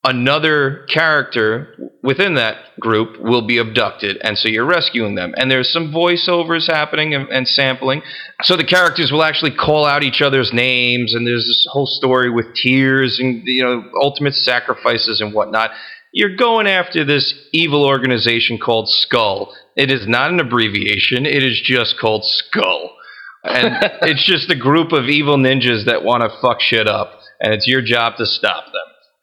another 0.03 0.85
character 0.93 1.91
within 2.01 2.35
that 2.35 2.57
group 2.79 3.21
will 3.21 3.47
be 3.47 3.57
abducted 3.57 4.17
and 4.21 4.37
so 4.37 4.49
you're 4.49 4.65
rescuing 4.65 5.15
them. 5.15 5.33
And 5.37 5.49
there's 5.49 5.71
some 5.71 5.93
voiceovers 5.93 6.69
happening 6.69 7.13
and, 7.13 7.29
and, 7.29 7.47
sampling. 7.47 8.01
So 8.41 8.57
the 8.57 8.65
characters 8.65 9.11
will 9.11 9.23
actually 9.23 9.55
call 9.55 9.85
out 9.85 10.03
each 10.03 10.21
other's 10.21 10.51
names 10.51 11.13
and 11.13 11.25
there's 11.25 11.45
this 11.47 11.65
whole 11.71 11.85
story 11.85 12.29
with 12.29 12.53
tears 12.53 13.19
and 13.19 13.43
you 13.45 13.63
know 13.63 13.89
ultimate 14.01 14.33
sacrifices 14.33 15.21
and 15.21 15.33
whatnot. 15.33 15.71
You're 16.11 16.35
going 16.35 16.67
after 16.67 17.05
this 17.05 17.33
evil 17.53 17.85
organization 17.85 18.59
called 18.59 18.89
skull. 18.89 19.55
It 19.75 19.89
is 19.89 20.07
not 20.07 20.31
an 20.31 20.39
abbreviation. 20.39 21.25
It 21.25 21.43
is 21.43 21.59
just 21.63 21.97
called 21.99 22.23
skull. 22.25 22.95
And 23.43 23.67
it's 24.01 24.23
just 24.25 24.51
a 24.51 24.55
group 24.55 24.91
of 24.91 25.05
evil 25.05 25.37
ninjas 25.37 25.85
that 25.85 26.03
want 26.03 26.23
to 26.23 26.29
fuck 26.41 26.59
shit 26.59 26.87
up 26.87 27.19
and 27.39 27.53
it's 27.53 27.67
your 27.67 27.81
job 27.81 28.17
to 28.17 28.25
stop 28.25 28.65
them. 28.65 28.73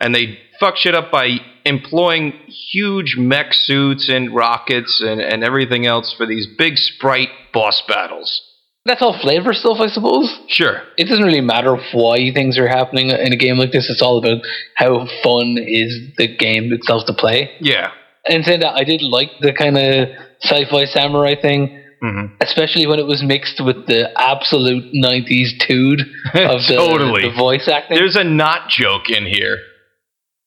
And 0.00 0.14
they 0.14 0.38
fuck 0.60 0.76
shit 0.76 0.94
up 0.94 1.10
by 1.10 1.38
employing 1.64 2.32
huge 2.70 3.16
mech 3.18 3.52
suits 3.52 4.08
and 4.08 4.34
rockets 4.34 5.02
and, 5.04 5.20
and 5.20 5.42
everything 5.42 5.86
else 5.86 6.14
for 6.16 6.26
these 6.26 6.46
big 6.58 6.76
sprite 6.76 7.30
boss 7.52 7.82
battles. 7.88 8.42
That's 8.86 9.02
all 9.02 9.18
flavor 9.20 9.52
stuff, 9.52 9.78
I 9.78 9.88
suppose. 9.88 10.38
Sure. 10.48 10.82
It 10.96 11.04
doesn't 11.04 11.24
really 11.24 11.42
matter 11.42 11.76
why 11.92 12.32
things 12.32 12.58
are 12.58 12.68
happening 12.68 13.10
in 13.10 13.32
a 13.32 13.36
game 13.36 13.58
like 13.58 13.72
this. 13.72 13.90
It's 13.90 14.00
all 14.00 14.18
about 14.18 14.42
how 14.76 15.06
fun 15.22 15.58
is 15.58 16.12
the 16.16 16.34
game 16.34 16.72
itself 16.72 17.04
to 17.06 17.12
play. 17.12 17.50
Yeah. 17.60 17.90
And 18.26 18.44
saying 18.44 18.60
that, 18.60 18.74
I 18.74 18.84
did 18.84 19.02
like 19.02 19.30
the 19.40 19.52
kind 19.52 19.76
of 19.76 20.08
sci-fi 20.42 20.84
samurai 20.86 21.34
thing. 21.40 21.76
Mm-hmm. 22.02 22.36
Especially 22.40 22.86
when 22.86 22.98
it 22.98 23.06
was 23.06 23.22
mixed 23.22 23.62
with 23.62 23.86
the 23.86 24.08
absolute 24.18 24.84
90s 24.94 25.50
dude 25.68 26.00
of 26.34 26.62
the, 26.66 26.76
Totally. 26.76 27.28
the 27.28 27.34
voice 27.36 27.68
acting. 27.68 27.98
There's 27.98 28.16
a 28.16 28.24
not 28.24 28.70
joke 28.70 29.10
in 29.10 29.26
here. 29.26 29.58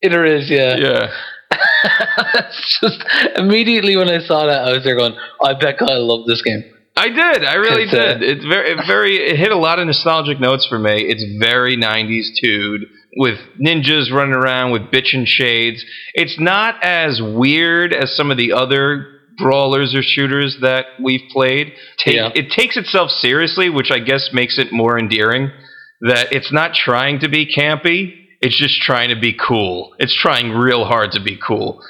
There 0.03 0.25
is, 0.25 0.49
yeah. 0.49 0.75
Yeah. 0.77 1.11
just 2.81 3.03
immediately 3.37 3.95
when 3.95 4.09
I 4.09 4.19
saw 4.19 4.45
that, 4.47 4.65
I 4.65 4.73
was 4.73 4.83
there 4.83 4.95
going, 4.95 5.15
I 5.41 5.53
bet 5.53 5.75
I 5.81 5.95
love 5.97 6.25
this 6.27 6.41
game. 6.41 6.63
I 6.95 7.09
did. 7.09 7.43
I 7.43 7.55
really 7.55 7.85
'Cause, 7.85 7.93
uh, 7.99 8.13
did. 8.19 8.23
It's 8.37 8.45
very, 8.45 8.69
it 8.71 8.77
very. 8.85 9.17
It 9.17 9.37
hit 9.37 9.51
a 9.51 9.57
lot 9.57 9.79
of 9.79 9.87
nostalgic 9.87 10.39
notes 10.39 10.67
for 10.67 10.77
me. 10.77 11.01
It's 11.07 11.23
very 11.39 11.75
'90s 11.75 12.27
tude 12.39 12.81
with 13.17 13.39
ninjas 13.59 14.11
running 14.11 14.35
around 14.35 14.71
with 14.71 14.83
bitchin' 14.91 15.25
shades. 15.25 15.83
It's 16.13 16.39
not 16.39 16.83
as 16.83 17.19
weird 17.19 17.93
as 17.93 18.15
some 18.15 18.29
of 18.29 18.37
the 18.37 18.53
other 18.53 19.07
brawlers 19.39 19.95
or 19.95 20.03
shooters 20.03 20.57
that 20.61 20.85
we've 21.01 21.23
played. 21.31 21.73
Take, 21.97 22.15
Yeah. 22.15 22.29
It 22.35 22.51
takes 22.51 22.77
itself 22.77 23.09
seriously, 23.09 23.69
which 23.69 23.89
I 23.89 23.97
guess 23.97 24.29
makes 24.31 24.59
it 24.59 24.71
more 24.71 24.99
endearing. 24.99 25.49
That 26.01 26.31
it's 26.31 26.51
not 26.51 26.75
trying 26.75 27.19
to 27.21 27.27
be 27.27 27.51
campy. 27.51 28.22
It's 28.43 28.57
just 28.57 28.81
trying 28.81 29.09
to 29.09 29.19
be 29.19 29.33
cool. 29.33 29.95
It's 29.99 30.13
trying 30.13 30.51
real 30.51 30.83
hard 30.85 31.11
to 31.13 31.21
be 31.23 31.37
cool. 31.37 31.81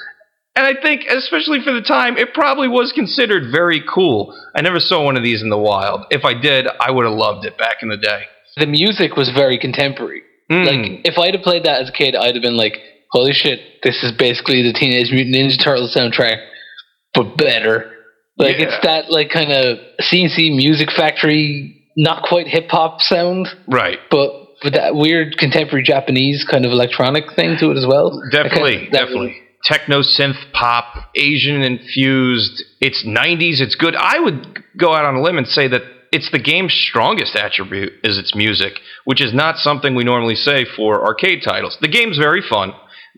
And 0.56 0.64
I 0.64 0.80
think, 0.80 1.02
especially 1.10 1.60
for 1.64 1.72
the 1.72 1.82
time, 1.82 2.16
it 2.16 2.32
probably 2.32 2.68
was 2.68 2.92
considered 2.92 3.50
very 3.50 3.82
cool. 3.92 4.32
I 4.54 4.60
never 4.62 4.78
saw 4.78 5.04
one 5.04 5.16
of 5.16 5.24
these 5.24 5.42
in 5.42 5.50
the 5.50 5.58
wild. 5.58 6.06
If 6.10 6.24
I 6.24 6.32
did, 6.32 6.68
I 6.80 6.92
would 6.92 7.04
have 7.06 7.14
loved 7.14 7.44
it 7.44 7.58
back 7.58 7.82
in 7.82 7.88
the 7.88 7.96
day. 7.96 8.22
The 8.56 8.66
music 8.66 9.16
was 9.16 9.30
very 9.30 9.58
contemporary. 9.58 10.22
Mm. 10.48 10.64
Like, 10.66 11.00
if 11.04 11.18
I'd 11.18 11.34
have 11.34 11.42
played 11.42 11.64
that 11.64 11.82
as 11.82 11.88
a 11.88 11.92
kid, 11.92 12.14
I'd 12.14 12.36
have 12.36 12.42
been 12.42 12.56
like, 12.56 12.74
holy 13.10 13.32
shit, 13.32 13.58
this 13.82 14.04
is 14.04 14.12
basically 14.12 14.62
the 14.62 14.72
Teenage 14.72 15.10
Mutant 15.10 15.34
Ninja 15.34 15.60
Turtles 15.60 15.92
soundtrack, 15.96 16.36
but 17.14 17.36
better. 17.36 17.90
Like, 18.38 18.58
Yeah. 18.58 18.66
it's 18.66 18.86
that, 18.86 19.10
like, 19.10 19.30
kind 19.30 19.50
of 19.50 19.78
C+C 20.02 20.50
Music 20.54 20.92
Factory, 20.92 21.82
not 21.96 22.22
quite 22.22 22.46
hip 22.46 22.68
hop 22.70 23.00
sound, 23.00 23.48
right. 23.66 23.98
but 24.08 24.43
with 24.64 24.74
that 24.74 24.94
weird 24.94 25.36
contemporary 25.36 25.84
Japanese 25.84 26.44
kind 26.50 26.64
of 26.64 26.72
electronic 26.72 27.24
thing 27.36 27.56
to 27.60 27.70
it 27.70 27.76
as 27.76 27.86
well. 27.86 28.20
Definitely, 28.32 28.74
kind 28.76 28.86
of- 28.86 28.92
definitely. 28.92 29.36
Techno 29.64 30.00
synth 30.02 30.36
pop, 30.52 31.10
Asian 31.16 31.62
infused. 31.62 32.62
It's 32.82 33.02
90s. 33.06 33.60
It's 33.62 33.74
good. 33.76 33.96
I 33.96 34.18
would 34.20 34.62
go 34.76 34.94
out 34.94 35.06
on 35.06 35.14
a 35.14 35.22
limb 35.22 35.38
and 35.38 35.48
say 35.48 35.68
that 35.68 35.80
it's 36.12 36.30
the 36.30 36.38
game's 36.38 36.74
strongest 36.74 37.34
attribute 37.34 37.92
is 38.04 38.18
its 38.18 38.34
music, 38.34 38.74
which 39.04 39.22
is 39.22 39.32
not 39.32 39.56
something 39.56 39.94
we 39.94 40.04
normally 40.04 40.34
say 40.34 40.66
for 40.76 41.04
arcade 41.06 41.42
titles. 41.42 41.78
The 41.80 41.88
game's 41.88 42.18
very 42.18 42.42
fun, 42.42 42.72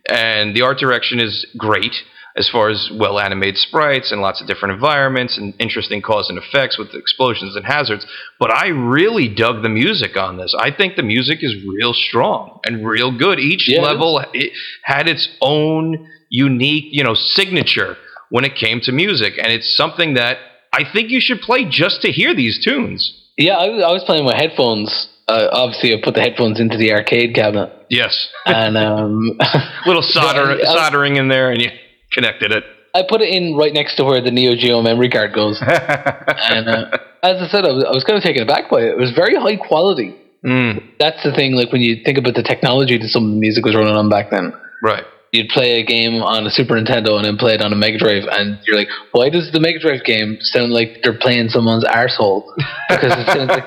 and 0.08 0.54
the 0.54 0.62
art 0.62 0.78
direction 0.78 1.18
is 1.20 1.46
great 1.58 1.94
as 2.36 2.48
far 2.48 2.68
as 2.68 2.90
well 2.92 3.18
animated 3.18 3.56
sprites 3.56 4.12
and 4.12 4.20
lots 4.20 4.40
of 4.42 4.46
different 4.46 4.74
environments 4.74 5.38
and 5.38 5.54
interesting 5.58 6.02
cause 6.02 6.28
and 6.28 6.38
effects 6.38 6.76
with 6.78 6.94
explosions 6.94 7.56
and 7.56 7.64
hazards. 7.64 8.06
But 8.38 8.50
I 8.52 8.68
really 8.68 9.28
dug 9.28 9.62
the 9.62 9.68
music 9.70 10.16
on 10.16 10.36
this. 10.36 10.54
I 10.58 10.70
think 10.70 10.96
the 10.96 11.02
music 11.02 11.38
is 11.42 11.54
real 11.66 11.94
strong 11.94 12.60
and 12.66 12.86
real 12.86 13.16
good. 13.16 13.38
Each 13.40 13.68
Yeah, 13.68 13.80
level 13.80 14.22
it 14.34 14.52
had 14.82 15.08
its 15.08 15.28
own 15.40 16.08
unique, 16.28 16.84
you 16.90 17.02
know, 17.04 17.14
signature 17.14 17.96
when 18.28 18.44
it 18.44 18.54
came 18.56 18.80
to 18.82 18.92
music, 18.92 19.34
and 19.38 19.52
it's 19.52 19.76
something 19.76 20.14
that 20.14 20.38
I 20.72 20.82
think 20.92 21.10
you 21.10 21.20
should 21.20 21.40
play 21.40 21.64
just 21.64 22.02
to 22.02 22.10
hear 22.12 22.34
these 22.34 22.62
tunes. 22.62 23.12
Yeah, 23.38 23.54
I, 23.54 23.68
was- 23.68 23.84
I 23.84 23.92
was 23.92 24.04
playing 24.04 24.24
with 24.26 24.34
headphones. 24.34 25.08
Uh, 25.28 25.48
obviously, 25.52 25.92
I 25.94 26.00
put 26.02 26.14
the 26.14 26.20
headphones 26.20 26.60
into 26.60 26.76
the 26.76 26.92
arcade 26.92 27.34
cabinet. 27.34 27.72
Yes, 27.88 28.28
And 28.44 28.76
um, 28.76 29.38
little 29.86 30.02
solder, 30.02 30.58
soldering 30.64 31.16
in 31.16 31.28
there, 31.28 31.50
and 31.50 31.60
you 31.62 31.70
connected 32.12 32.52
it. 32.52 32.64
I 32.94 33.02
put 33.06 33.20
it 33.20 33.28
in 33.28 33.56
right 33.56 33.72
next 33.74 33.96
to 33.96 34.04
where 34.04 34.22
the 34.22 34.30
Neo 34.30 34.54
Geo 34.56 34.80
memory 34.80 35.10
card 35.10 35.34
goes. 35.34 35.60
and 35.62 36.68
uh, 36.68 36.96
as 37.22 37.42
I 37.42 37.48
said, 37.50 37.64
I 37.66 37.72
was, 37.72 37.84
I 37.84 37.90
was 37.90 38.04
kind 38.04 38.16
of 38.16 38.22
taken 38.22 38.42
aback 38.42 38.70
by 38.70 38.80
it. 38.82 38.96
It 38.96 38.98
was 38.98 39.12
very 39.12 39.34
high 39.36 39.56
quality. 39.56 40.16
Mm, 40.44 40.96
That's 40.98 41.22
the 41.22 41.32
thing. 41.32 41.52
Like 41.54 41.72
when 41.72 41.82
you 41.82 42.02
think 42.04 42.16
about 42.18 42.34
the 42.34 42.42
technology 42.42 42.96
that 42.96 43.08
some 43.08 43.24
of 43.24 43.30
the 43.30 43.36
music 43.36 43.64
was 43.64 43.74
running 43.74 43.94
on 43.94 44.08
back 44.08 44.30
then, 44.30 44.54
right. 44.82 45.04
you'd 45.32 45.48
play 45.48 45.80
a 45.80 45.84
game 45.84 46.22
on 46.22 46.46
a 46.46 46.50
Super 46.50 46.74
Nintendo 46.74 47.16
and 47.16 47.24
then 47.24 47.36
play 47.36 47.52
it 47.54 47.60
on 47.60 47.72
a 47.72 47.76
Mega 47.76 47.98
Drive, 47.98 48.24
and 48.30 48.58
you're 48.64 48.78
like, 48.78 48.88
why 49.12 49.28
does 49.28 49.50
the 49.52 49.60
Mega 49.60 49.78
Drive 49.80 50.04
game 50.04 50.38
sound 50.40 50.72
like 50.72 51.00
they're 51.02 51.18
playing 51.18 51.48
someone's 51.48 51.84
arsehole? 51.84 52.44
Because 52.88 53.12
it 53.18 53.26
sounds 53.26 53.50
like 53.50 53.64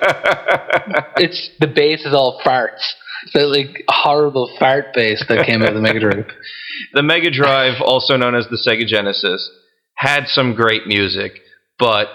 it's 1.17 1.49
the 1.59 1.67
bass 1.67 2.05
is 2.05 2.13
all 2.13 2.41
farts. 2.43 2.81
So 3.27 3.41
like 3.47 3.83
horrible 3.89 4.49
fart 4.59 4.93
bass 4.93 5.23
that 5.27 5.45
came 5.45 5.61
out 5.61 5.69
of 5.69 5.75
the 5.75 5.81
Mega 5.81 5.99
Drive. 5.99 6.25
the 6.93 7.03
Mega 7.03 7.29
Drive, 7.31 7.81
also 7.81 8.15
known 8.17 8.35
as 8.35 8.47
the 8.47 8.57
Sega 8.57 8.87
Genesis, 8.87 9.49
had 9.95 10.27
some 10.27 10.53
great 10.55 10.87
music, 10.87 11.33
but 11.77 12.07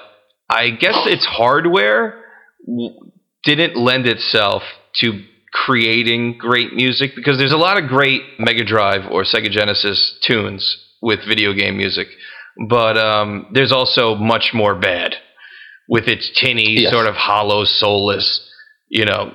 I 0.49 0.71
guess 0.71 0.97
its 1.07 1.27
hardware 1.27 2.23
w- 2.67 3.11
didn't 3.45 3.77
lend 3.77 4.07
itself 4.07 4.63
to 5.01 5.23
creating 5.53 6.37
great 6.39 6.73
music 6.73 7.13
because 7.15 7.39
there's 7.39 7.53
a 7.53 7.57
lot 7.59 7.81
of 7.83 7.89
great 7.89 8.23
Mega 8.39 8.65
Drive 8.65 9.11
or 9.11 9.25
Sega 9.25 9.51
Genesis 9.51 10.19
tunes 10.27 10.77
with 11.03 11.21
video 11.29 11.53
game 11.53 11.77
music, 11.77 12.09
but 12.69 12.97
um, 12.97 13.49
there's 13.53 13.73
also 13.73 14.15
much 14.15 14.53
more 14.55 14.75
bad 14.75 15.15
with 15.89 16.09
its 16.09 16.31
tinny, 16.41 16.81
Yes. 16.81 16.93
sort 16.93 17.07
of 17.07 17.15
hollow, 17.15 17.65
soulless, 17.65 18.51
you 18.89 19.05
know, 19.05 19.35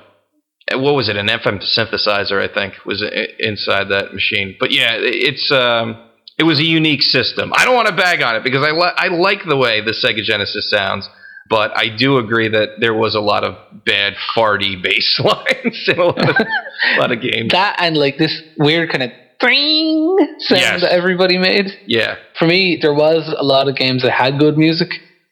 what 0.72 0.94
was 0.94 1.08
it? 1.08 1.16
An 1.16 1.26
FM 1.28 1.62
synthesizer, 1.62 2.40
I 2.40 2.52
think, 2.52 2.74
was 2.86 3.02
inside 3.38 3.88
that 3.88 4.12
machine. 4.14 4.56
But 4.58 4.70
yeah, 4.72 4.92
it's 4.98 5.50
um, 5.52 5.96
it 6.38 6.44
was 6.44 6.58
a 6.60 6.64
unique 6.64 7.02
system. 7.02 7.52
I 7.54 7.64
don't 7.64 7.74
want 7.74 7.88
to 7.88 7.94
bag 7.96 8.22
on 8.22 8.36
it 8.36 8.44
because 8.44 8.62
I 8.66 8.70
li- 8.72 8.92
I 8.96 9.08
like 9.08 9.40
the 9.48 9.56
way 9.56 9.80
the 9.80 9.92
Sega 9.92 10.22
Genesis 10.22 10.70
sounds, 10.70 11.08
but 11.48 11.76
I 11.76 11.88
do 11.94 12.18
agree 12.18 12.48
that 12.48 12.80
there 12.80 12.94
was 12.94 13.14
a 13.14 13.20
lot 13.20 13.44
of 13.44 13.56
bad 13.84 14.14
farty 14.36 14.80
bass 14.82 15.18
lines 15.24 15.88
in 15.88 15.98
a 15.98 16.04
lot 16.04 16.28
of, 16.30 16.36
a 16.36 17.00
lot 17.00 17.12
of 17.12 17.20
games. 17.20 17.50
That 17.52 17.76
and 17.78 17.96
like 17.96 18.16
this 18.18 18.40
weird 18.58 18.90
kind 18.90 19.02
of 19.04 19.10
ring 19.42 20.16
sound 20.40 20.60
Yes. 20.60 20.80
that 20.82 20.92
everybody 20.92 21.38
made. 21.38 21.66
yeah, 21.86 22.16
For 22.38 22.46
me, 22.46 22.78
there 22.80 22.92
was 22.94 23.32
a 23.38 23.42
lot 23.44 23.68
of 23.68 23.76
games 23.76 24.02
that 24.02 24.10
had 24.12 24.38
good 24.38 24.56
music 24.58 24.88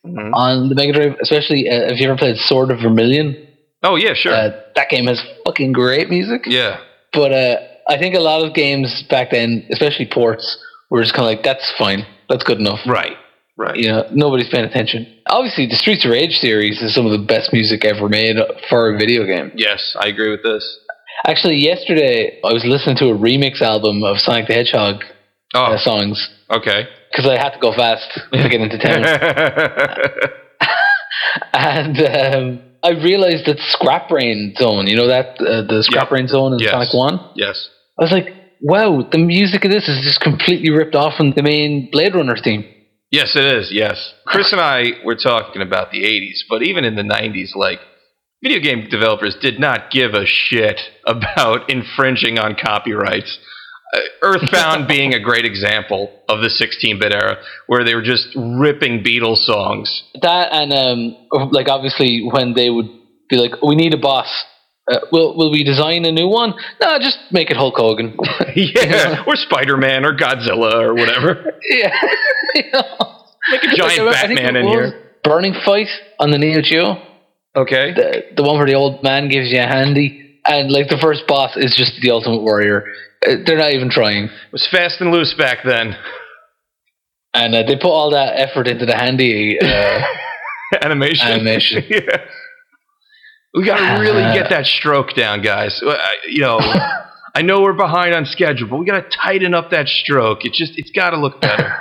Mhm. 0.07 0.31
on 0.33 0.69
the 0.69 0.75
Mega 0.77 0.93
Drive, 0.93 1.17
especially 1.21 1.69
uh, 1.69 1.93
if 1.93 2.01
you 2.01 2.09
ever 2.09 2.17
played 2.17 2.37
Sword 2.37 2.71
of 2.71 2.79
Vermilion. 2.81 3.48
Oh 3.83 3.97
yeah, 3.97 4.15
sure, 4.15 4.33
Uh, 4.35 4.51
that 4.75 4.89
game 4.91 5.07
has 5.07 5.21
fucking 5.47 5.73
great 5.73 6.09
music. 6.11 6.43
yeah, 6.47 6.79
But 7.13 7.33
uh, 7.33 7.57
I 7.89 7.99
think 7.99 8.15
a 8.15 8.21
lot 8.21 8.45
of 8.47 8.55
games 8.55 9.05
back 9.09 9.31
then, 9.31 9.67
especially 9.71 10.07
ports, 10.07 10.59
were 10.91 11.03
just 11.03 11.15
kind 11.15 11.25
of 11.27 11.31
like, 11.35 11.43
that's 11.45 11.71
fine. 11.79 12.05
That's 12.29 12.45
good 12.45 12.59
enough. 12.59 12.81
right, 12.87 13.17
right. 13.57 13.77
You 13.77 13.89
know, 13.89 14.05
nobody's 14.13 14.49
paying 14.49 14.65
attention. 14.65 15.07
Obviously, 15.31 15.67
the 15.67 15.77
Streets 15.77 16.05
of 16.05 16.11
Rage 16.11 16.37
series 16.39 16.81
is 16.83 16.95
some 16.95 17.07
of 17.07 17.13
the 17.13 17.19
best 17.27 17.53
music 17.53 17.85
ever 17.85 18.09
made 18.09 18.37
for 18.69 18.95
a 18.95 18.99
video 18.99 19.25
game. 19.25 19.53
Yes, 19.55 19.97
I 20.01 20.09
agree 20.09 20.31
with 20.31 20.43
this. 20.43 20.65
Actually, 21.27 21.57
yesterday 21.57 22.39
I 22.45 22.53
was 22.53 22.65
listening 22.65 22.97
to 22.99 23.07
a 23.07 23.17
remix 23.17 23.61
album 23.61 24.05
of 24.05 24.19
Sonic 24.21 24.47
the 24.49 24.55
Hedgehog 24.55 25.03
Oh, 25.55 25.65
uh, 25.73 25.79
songs 25.79 26.29
okay. 26.51 26.87
because 27.11 27.27
I 27.27 27.37
had 27.39 27.51
to 27.55 27.59
go 27.59 27.73
fast 27.73 28.05
to 28.33 28.49
get 28.51 28.61
into 28.61 28.77
town. 28.79 29.03
and 31.55 31.99
um, 32.03 32.61
I 32.83 32.91
realized 32.91 33.47
that 33.47 33.59
Scrap 33.59 34.09
Brain 34.09 34.55
Zone, 34.57 34.87
you 34.87 34.97
know 34.97 35.09
that 35.09 35.41
uh, 35.41 35.63
the 35.67 35.83
Scrap 35.83 36.05
Yeah. 36.05 36.09
Brain 36.09 36.29
Zone 36.29 36.53
in 36.55 36.59
Yes. 36.61 36.71
Sonic 36.73 36.95
One. 36.95 37.31
Yes. 37.35 37.69
I 37.99 38.05
was 38.05 38.13
like, 38.13 38.29
wow, 38.61 39.03
the 39.11 39.19
music 39.19 39.65
of 39.65 39.71
this 39.71 39.89
is 39.89 40.05
just 40.05 40.21
completely 40.21 40.71
ripped 40.71 40.95
off 40.95 41.15
from 41.17 41.33
the 41.33 41.43
main 41.43 41.89
Blade 41.91 42.15
Runner 42.15 42.37
theme. 42.37 42.65
Yes, 43.11 43.35
it 43.37 43.45
is. 43.45 43.71
Yes. 43.73 44.13
Chris 44.27 44.53
and 44.53 44.61
I 44.61 44.93
were 45.05 45.17
talking 45.17 45.63
about 45.63 45.91
the 45.91 46.03
80s, 46.05 46.41
but 46.49 46.63
even 46.63 46.85
in 46.85 46.95
the 46.95 47.03
90s, 47.03 47.57
like, 47.57 47.81
video 48.43 48.61
game 48.61 48.87
developers 48.91 49.37
did 49.41 49.59
not 49.59 49.91
give 49.91 50.13
a 50.15 50.27
shit 50.27 50.81
about 51.07 51.71
infringing 51.77 52.39
on 52.39 52.55
copyrights. 52.55 53.39
Uh, 53.95 54.01
Earthbound 54.23 54.87
being 54.89 55.15
a 55.15 55.21
great 55.21 55.45
example 55.45 56.11
of 56.29 56.41
the 56.41 56.51
16 56.51 56.99
bit 56.99 57.13
era, 57.13 57.39
where 57.67 57.85
they 57.85 57.95
were 57.95 58.03
just 58.03 58.29
ripping 58.37 59.03
Beatles 59.03 59.39
songs. 59.39 60.03
That 60.21 60.53
and 60.53 60.73
um, 60.73 61.51
like 61.51 61.69
obviously 61.69 62.29
when 62.31 62.55
they 62.55 62.69
would 62.71 62.89
be 63.29 63.37
like, 63.37 63.63
we 63.63 63.77
need 63.77 63.95
a 63.95 63.99
boss. 63.99 64.29
Uh, 64.91 65.01
will 65.13 65.37
will 65.37 65.51
we 65.51 65.65
design 65.65 66.05
a 66.05 66.13
new 66.13 66.29
one? 66.29 66.55
No, 66.83 66.99
just 66.99 67.19
make 67.31 67.51
it 67.51 67.57
Hulk 67.57 67.75
Hogan. 67.77 68.17
yeah, 68.57 69.23
or 69.27 69.37
Spider 69.37 69.77
Man 69.77 70.05
or 70.05 70.17
Godzilla 70.17 70.81
or 70.81 70.95
whatever. 70.95 71.53
yeah. 71.69 71.95
You 72.55 72.63
know? 72.73 73.25
Make 73.51 73.65
a 73.65 73.77
giant 73.77 74.07
Like, 74.07 74.15
Batman 74.15 74.57
in 74.57 74.67
here. 74.67 75.13
Burning 75.25 75.55
Fight 75.65 75.89
on 76.19 76.31
the 76.31 76.39
Neo 76.39 76.63
Geo. 76.63 77.03
Okay. 77.57 77.93
the 77.93 78.23
the 78.37 78.43
one 78.43 78.57
where 78.57 78.67
the 78.67 78.75
old 78.75 79.03
man 79.03 79.29
gives 79.29 79.51
you 79.51 79.59
a 79.59 79.67
handy, 79.67 80.39
and 80.47 80.71
like 80.71 80.89
the 80.89 80.99
first 81.01 81.27
boss 81.27 81.57
is 81.57 81.75
just 81.77 82.01
the 82.01 82.11
Ultimate 82.11 82.43
Warrior. 82.43 82.85
Uh, 83.27 83.37
They're 83.45 83.59
not 83.59 83.73
even 83.73 83.91
trying, 83.91 84.25
It 84.25 84.53
was 84.53 84.67
fast 84.71 85.01
and 85.01 85.11
loose 85.11 85.35
back 85.35 85.59
then. 85.65 85.97
and 87.35 87.55
uh, 87.55 87.63
they 87.65 87.77
put 87.77 87.91
all 87.91 88.11
that 88.11 88.39
effort 88.39 88.67
into 88.69 88.87
the 88.87 88.95
handy. 88.97 89.59
Uh, 89.61 90.03
Animation. 90.83 91.27
Animation. 91.29 91.85
yeah. 91.89 92.25
We 93.55 93.65
got 93.65 93.79
to 93.97 94.01
really 94.01 94.23
get 94.39 94.51
that 94.51 94.67
stroke 94.67 95.15
down, 95.15 95.43
guys. 95.43 95.81
Uh, 95.83 95.91
I- 95.91 96.17
You 96.29 96.41
know, 96.43 96.59
I 97.35 97.43
know 97.43 97.61
we're 97.63 97.73
behind 97.73 98.15
on 98.15 98.25
schedule, 98.27 98.69
but 98.69 98.79
we 98.79 98.85
got 98.87 99.01
to 99.11 99.17
tighten 99.17 99.55
up 99.55 99.71
that 99.71 99.89
stroke. 99.89 100.45
It 100.45 100.53
just, 100.53 100.73
it's 100.77 100.91
got 100.91 101.11
to 101.11 101.17
look 101.19 101.41
better. 101.41 101.73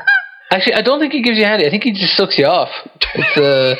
actually, 0.51 0.73
I 0.75 0.81
don't 0.81 0.99
think 0.99 1.13
he 1.13 1.21
gives 1.21 1.37
you 1.37 1.45
handy. 1.45 1.65
I 1.65 1.69
think 1.69 1.83
he 1.83 1.91
just 1.93 2.15
sucks 2.15 2.37
you 2.37 2.45
off. 2.45 2.69
It's 3.15 3.37
uh, 3.37 3.75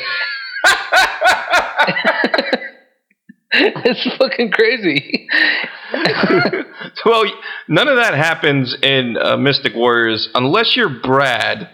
it's 3.52 4.16
fucking 4.18 4.50
crazy. 4.50 5.26
well, 7.04 7.24
none 7.66 7.88
of 7.88 7.96
that 7.96 8.14
happens 8.14 8.76
in 8.82 9.16
uh, 9.16 9.36
Mystic 9.36 9.74
Warriors 9.74 10.28
unless 10.34 10.76
you're 10.76 11.00
Brad. 11.02 11.70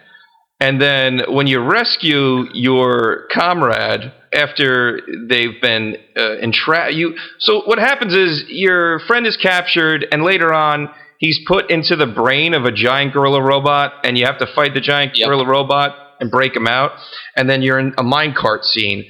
And 0.61 0.81
then 0.81 1.23
when 1.29 1.47
you 1.49 1.61
rescue 1.61 2.45
your 2.55 3.27
comrade 3.33 4.13
after 4.33 5.01
they've 5.29 5.61
been 5.61 5.97
uh, 6.17 6.39
entrapped, 6.39 6.95
you. 6.95 7.17
So 7.41 7.63
what 7.67 7.79
happens 7.79 8.15
is 8.15 8.45
your 8.49 9.01
friend 9.01 9.27
is 9.27 9.37
captured, 9.37 10.07
and 10.13 10.23
later 10.23 10.55
on 10.55 10.89
he's 11.19 11.41
put 11.47 11.71
into 11.71 11.97
the 11.97 12.07
brain 12.07 12.55
of 12.55 12.65
a 12.65 12.73
giant 12.73 13.13
gorilla 13.13 13.43
robot, 13.43 13.95
and 14.05 14.17
you 14.17 14.27
have 14.27 14.39
to 14.39 14.47
fight 14.55 14.75
the 14.75 14.81
giant 14.81 15.13
Yep. 15.17 15.27
gorilla 15.27 15.47
robot 15.47 15.97
and 16.21 16.31
break 16.31 16.55
him 16.55 16.69
out. 16.69 16.93
And 17.37 17.51
then 17.51 17.61
you're 17.61 17.81
in 17.81 17.93
a 17.99 18.05
minecart 18.05 18.63
scene, 18.63 19.05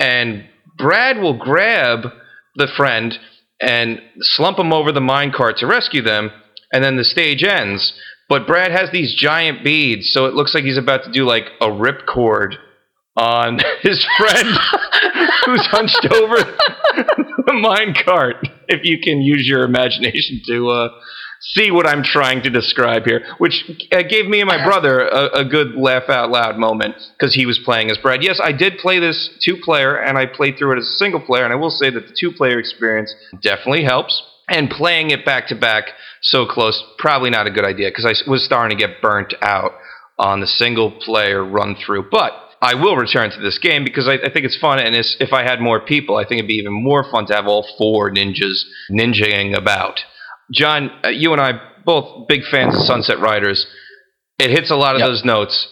and 0.00 0.44
Brad 0.78 1.18
will 1.18 1.36
grab 1.36 2.06
the 2.54 2.68
friend 2.76 3.18
and 3.60 4.00
slump 4.20 4.58
him 4.58 4.72
over 4.72 4.92
the 4.92 5.00
minecart 5.00 5.56
to 5.56 5.66
rescue 5.66 6.02
them, 6.02 6.30
and 6.72 6.82
then 6.82 6.96
the 6.96 7.04
stage 7.04 7.42
ends. 7.42 7.92
But 8.28 8.46
Brad 8.46 8.70
has 8.70 8.90
these 8.90 9.14
giant 9.14 9.64
beads, 9.64 10.10
so 10.12 10.26
it 10.26 10.34
looks 10.34 10.54
like 10.54 10.64
he's 10.64 10.78
about 10.78 11.04
to 11.04 11.12
do 11.12 11.24
like 11.24 11.46
a 11.60 11.66
ripcord 11.66 12.54
on 13.16 13.58
his 13.82 14.06
friend 14.16 14.48
who's 15.44 15.66
hunched 15.66 16.06
over 16.10 16.36
the 16.96 17.52
minecart. 17.52 18.48
If 18.68 18.84
you 18.84 19.00
can 19.00 19.20
use 19.22 19.48
your 19.48 19.64
imagination 19.64 20.40
to 20.46 20.68
uh, 20.68 20.88
see 21.40 21.70
what 21.70 21.86
I'm 21.86 22.02
trying 22.02 22.42
to 22.42 22.50
describe 22.50 23.04
here, 23.04 23.24
which 23.38 23.64
uh, 23.92 24.02
gave 24.02 24.26
me 24.26 24.40
and 24.40 24.48
my 24.48 24.64
brother 24.64 25.00
a, 25.00 25.40
a 25.40 25.44
good 25.44 25.74
laugh 25.74 26.08
out 26.08 26.30
loud 26.30 26.58
moment 26.58 26.96
because 27.16 27.34
he 27.34 27.46
was 27.46 27.58
playing 27.64 27.90
as 27.90 27.98
Brad. 27.98 28.22
Yes, 28.22 28.40
I 28.42 28.52
did 28.52 28.78
play 28.78 28.98
this 28.98 29.30
two 29.42 29.56
player, 29.56 29.96
and 29.96 30.18
I 30.18 30.26
played 30.26 30.56
through 30.58 30.72
it 30.72 30.78
as 30.78 30.86
a 30.86 30.98
single 30.98 31.20
player, 31.20 31.44
and 31.44 31.52
I 31.52 31.56
will 31.56 31.70
say 31.70 31.90
that 31.90 32.08
the 32.08 32.16
two 32.18 32.32
player 32.32 32.58
experience 32.58 33.14
definitely 33.40 33.84
helps. 33.84 34.22
And 34.50 34.70
playing 34.70 35.10
it 35.10 35.26
back 35.26 35.48
to 35.48 35.54
back 35.54 35.90
so 36.22 36.46
close, 36.46 36.82
probably 36.96 37.28
not 37.28 37.46
a 37.46 37.50
good 37.50 37.66
idea 37.66 37.90
because 37.90 38.06
I 38.06 38.30
was 38.30 38.42
starting 38.42 38.78
to 38.78 38.86
get 38.86 39.02
burnt 39.02 39.34
out 39.42 39.72
on 40.18 40.40
the 40.40 40.46
single 40.46 40.90
player 40.90 41.44
run 41.44 41.76
through. 41.76 42.08
But 42.10 42.32
I 42.60 42.74
will 42.74 42.96
return 42.96 43.30
to 43.30 43.40
this 43.40 43.58
game 43.58 43.84
because 43.84 44.08
I, 44.08 44.14
I 44.14 44.32
think 44.32 44.46
it's 44.46 44.58
fun, 44.58 44.78
and 44.78 44.94
it's, 44.94 45.16
if 45.20 45.32
I 45.32 45.42
had 45.42 45.60
more 45.60 45.80
people, 45.80 46.16
I 46.16 46.22
think 46.22 46.38
it'd 46.38 46.48
be 46.48 46.54
even 46.54 46.72
more 46.72 47.04
fun 47.10 47.26
to 47.26 47.34
have 47.34 47.46
all 47.46 47.66
four 47.76 48.10
ninjas 48.10 48.64
ninjaing 48.90 49.56
about. 49.56 50.00
John, 50.52 50.90
uh, 51.04 51.08
you 51.08 51.32
and 51.32 51.40
I 51.40 51.60
both 51.84 52.28
big 52.28 52.42
fans 52.50 52.74
of 52.76 52.82
Sunset 52.82 53.18
Riders. 53.18 53.66
It 54.38 54.50
hits 54.50 54.70
a 54.70 54.76
lot 54.76 54.94
of 54.94 55.00
Yep. 55.00 55.08
those 55.08 55.24
notes, 55.24 55.68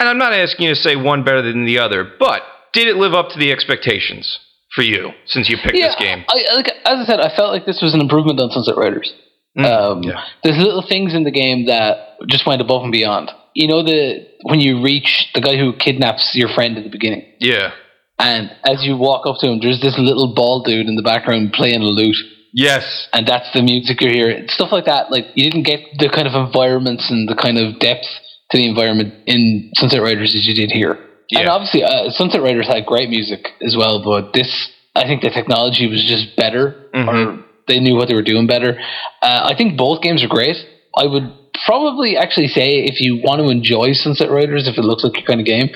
and 0.00 0.08
I'm 0.08 0.18
not 0.18 0.32
asking 0.32 0.66
you 0.68 0.74
to 0.74 0.80
say 0.80 0.96
one 0.96 1.22
better 1.24 1.42
than 1.42 1.64
the 1.64 1.78
other, 1.78 2.04
but 2.18 2.42
did 2.72 2.88
it 2.88 2.96
live 2.96 3.14
up 3.14 3.30
to 3.30 3.38
the 3.38 3.52
expectations 3.52 4.38
for 4.74 4.82
you 4.82 5.12
since 5.26 5.48
you 5.48 5.56
picked 5.56 5.74
this 5.74 5.94
game? 5.98 6.24
I, 6.28 6.44
I- 6.50 6.54
like, 6.56 6.68
as 6.84 6.98
I 7.00 7.04
said, 7.04 7.20
I 7.20 7.34
felt 7.34 7.52
like 7.52 7.64
this 7.66 7.80
was 7.82 7.94
an 7.94 8.00
improvement 8.00 8.40
on 8.40 8.50
Sunset 8.50 8.76
Riders. 8.76 9.12
Mm, 9.56 9.64
um, 9.64 10.02
yeah. 10.02 10.24
There's 10.44 10.58
little 10.58 10.82
things 10.86 11.14
in 11.14 11.24
the 11.24 11.30
game 11.30 11.66
that 11.66 12.16
just 12.28 12.46
went 12.46 12.60
above 12.60 12.82
and 12.82 12.92
beyond. 12.92 13.30
You 13.54 13.66
know 13.66 13.82
the 13.82 14.26
when 14.42 14.60
you 14.60 14.82
reach 14.82 15.28
the 15.34 15.40
guy 15.40 15.56
who 15.56 15.72
kidnaps 15.72 16.30
your 16.34 16.48
friend 16.48 16.76
at 16.76 16.84
the 16.84 16.90
beginning, 16.90 17.24
Yeah. 17.40 17.72
and 18.18 18.50
as 18.64 18.84
you 18.84 18.96
walk 18.96 19.26
up 19.26 19.36
to 19.40 19.48
him, 19.48 19.58
there's 19.60 19.80
this 19.80 19.98
little 19.98 20.32
bald 20.34 20.64
dude 20.66 20.86
in 20.86 20.94
the 20.96 21.02
background 21.02 21.52
playing 21.54 21.80
a 21.82 21.86
lute, 21.86 22.16
Yes. 22.52 23.08
and 23.12 23.26
that's 23.26 23.50
the 23.52 23.62
music 23.62 24.00
you 24.00 24.10
hear. 24.10 24.46
Stuff 24.48 24.72
like 24.72 24.86
that. 24.86 25.10
Like 25.10 25.26
you 25.34 25.44
didn't 25.50 25.64
get 25.64 25.80
the 25.98 26.08
kind 26.08 26.26
of 26.26 26.34
environments 26.34 27.10
and 27.10 27.28
the 27.28 27.34
kind 27.34 27.58
of 27.58 27.78
depth 27.78 28.06
to 28.50 28.58
the 28.58 28.66
environment 28.68 29.14
in 29.26 29.70
Sunset 29.76 30.00
Riders 30.02 30.34
as 30.34 30.46
you 30.46 30.54
did 30.54 30.70
here. 30.70 30.98
And 31.36 31.46
obviously, 31.48 31.84
uh, 31.84 32.08
Sunset 32.10 32.40
Riders 32.40 32.66
had 32.66 32.86
great 32.86 33.10
music 33.10 33.48
as 33.62 33.76
well, 33.76 34.02
but 34.02 34.32
this, 34.32 34.70
I 34.96 35.04
think 35.04 35.20
the 35.20 35.28
technology 35.28 35.86
was 35.86 36.02
just 36.02 36.34
better, 36.36 36.86
Mhm. 36.94 37.08
or 37.08 37.44
they 37.66 37.80
knew 37.80 37.96
what 37.96 38.08
they 38.08 38.14
were 38.14 38.22
doing 38.22 38.46
better. 38.46 38.80
Uh, 39.22 39.40
I 39.44 39.54
think 39.54 39.76
both 39.76 40.00
games 40.00 40.22
are 40.24 40.28
great. 40.28 40.56
I 40.96 41.04
would 41.06 41.30
probably 41.66 42.16
actually 42.16 42.48
say 42.48 42.78
if 42.84 42.98
you 43.00 43.20
want 43.22 43.42
to 43.42 43.50
enjoy 43.50 43.92
Sunset 43.92 44.30
Riders, 44.30 44.66
if 44.66 44.78
it 44.78 44.84
looks 44.84 45.04
like 45.04 45.16
your 45.18 45.26
kind 45.26 45.40
of 45.40 45.44
game, 45.46 45.68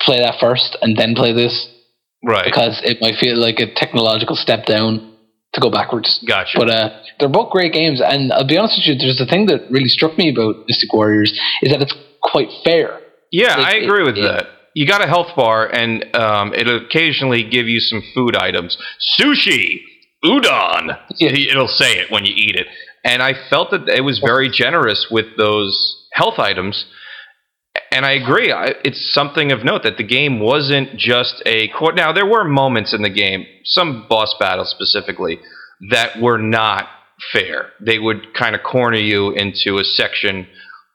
play 0.00 0.18
that 0.18 0.40
first 0.40 0.76
and 0.80 0.96
then 0.96 1.14
play 1.14 1.32
this 1.32 1.68
Right. 2.24 2.44
because 2.46 2.80
it 2.82 3.00
might 3.02 3.16
feel 3.16 3.36
like 3.36 3.60
a 3.60 3.66
technological 3.74 4.34
step 4.36 4.64
down 4.64 5.12
to 5.56 5.60
go 5.60 5.70
backwards. 5.70 6.22
Gotcha. 6.26 6.56
But 6.58 6.70
uh, 6.70 6.90
they're 7.18 7.28
both 7.28 7.50
great 7.50 7.72
games, 7.72 8.00
and 8.00 8.32
I'll 8.32 8.46
be 8.46 8.56
honest 8.56 8.78
with 8.78 8.86
you. 8.86 8.94
There's 8.96 9.20
a 9.20 9.26
thing 9.26 9.46
that 9.46 9.68
really 9.70 9.88
struck 9.88 10.16
me 10.16 10.30
about 10.30 10.64
Mystic 10.68 10.92
Warriors 10.92 11.32
is 11.62 11.72
that 11.72 11.82
it's 11.82 11.94
quite 12.22 12.48
fair. 12.64 13.00
Yeah, 13.32 13.56
Like, 13.56 13.74
I 13.74 13.76
agree 13.78 14.04
with 14.04 14.16
it- 14.18 14.22
that. 14.22 14.46
You 14.74 14.86
got 14.86 15.02
a 15.02 15.06
health 15.08 15.28
bar, 15.34 15.66
and 15.72 16.04
um, 16.14 16.52
it'll 16.52 16.84
occasionally 16.84 17.42
give 17.42 17.66
you 17.66 17.80
some 17.80 18.02
food 18.14 18.36
items. 18.36 18.76
Sushi, 19.18 19.80
udon. 20.22 20.98
Yeah. 21.18 21.30
It'll 21.30 21.66
say 21.68 21.92
it 21.98 22.10
when 22.10 22.24
you 22.26 22.34
eat 22.36 22.56
it. 22.56 22.66
And 23.02 23.22
I 23.22 23.32
felt 23.48 23.70
that 23.70 23.88
it 23.88 24.02
was 24.02 24.18
very 24.18 24.50
generous 24.50 25.06
with 25.10 25.26
those 25.38 25.74
health 26.12 26.38
items. 26.38 26.84
And 27.90 28.04
I 28.04 28.12
agree. 28.12 28.52
I, 28.52 28.74
it's 28.84 29.12
something 29.12 29.52
of 29.52 29.64
note 29.64 29.82
that 29.84 29.96
the 29.96 30.04
game 30.04 30.40
wasn't 30.40 30.96
just 30.96 31.42
a. 31.46 31.68
qu- 31.68 31.92
Now, 31.92 32.12
there 32.12 32.26
were 32.26 32.44
moments 32.44 32.92
in 32.92 33.02
the 33.02 33.10
game, 33.10 33.46
some 33.64 34.06
boss 34.08 34.34
battles 34.38 34.70
specifically, 34.70 35.38
that 35.90 36.20
were 36.20 36.38
not 36.38 36.88
fair. 37.32 37.70
They 37.80 37.98
would 37.98 38.34
kind 38.34 38.54
of 38.54 38.62
corner 38.62 38.98
you 38.98 39.30
into 39.32 39.78
a 39.78 39.84
section 39.84 40.46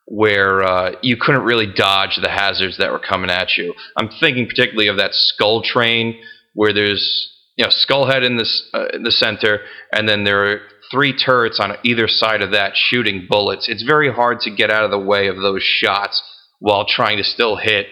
where 0.06 0.62
uh, 0.64 0.92
you 1.02 1.18
couldn't 1.18 1.44
really 1.44 1.66
dodge 1.74 2.18
the 2.22 2.30
hazards 2.30 2.78
that 2.78 2.92
were 2.92 3.00
coming 3.00 3.30
at 3.32 3.58
you. 3.58 3.74
I'm 3.98 4.10
thinking 4.20 4.48
particularly 4.48 4.88
of 4.88 4.98
that 4.98 5.14
skull 5.14 5.62
train 5.64 6.20
where 6.54 6.74
there's 6.74 7.30
you 7.56 7.64
know 7.64 7.70
skullhead 7.72 8.24
in 8.24 8.38
this 8.38 8.70
uh, 8.74 8.88
in 8.94 9.04
the 9.04 9.12
center, 9.12 9.62
and 9.94 10.08
then 10.08 10.24
there 10.24 10.52
are 10.52 10.60
three 10.92 11.14
turrets 11.18 11.60
on 11.60 11.78
either 11.84 12.08
side 12.08 12.42
of 12.42 12.52
that 12.52 12.74
shooting 12.76 13.26
bullets. 13.30 13.70
It's 13.70 13.84
very 13.84 14.12
hard 14.12 14.42
to 14.42 14.52
get 14.52 14.70
out 14.70 14.84
of 14.84 14.92
the 14.92 15.00
way 15.00 15.28
of 15.28 15.38
those 15.38 15.64
shots 15.64 16.22
while 16.62 16.86
trying 16.86 17.18
to 17.18 17.24
still 17.24 17.58
hit 17.58 17.88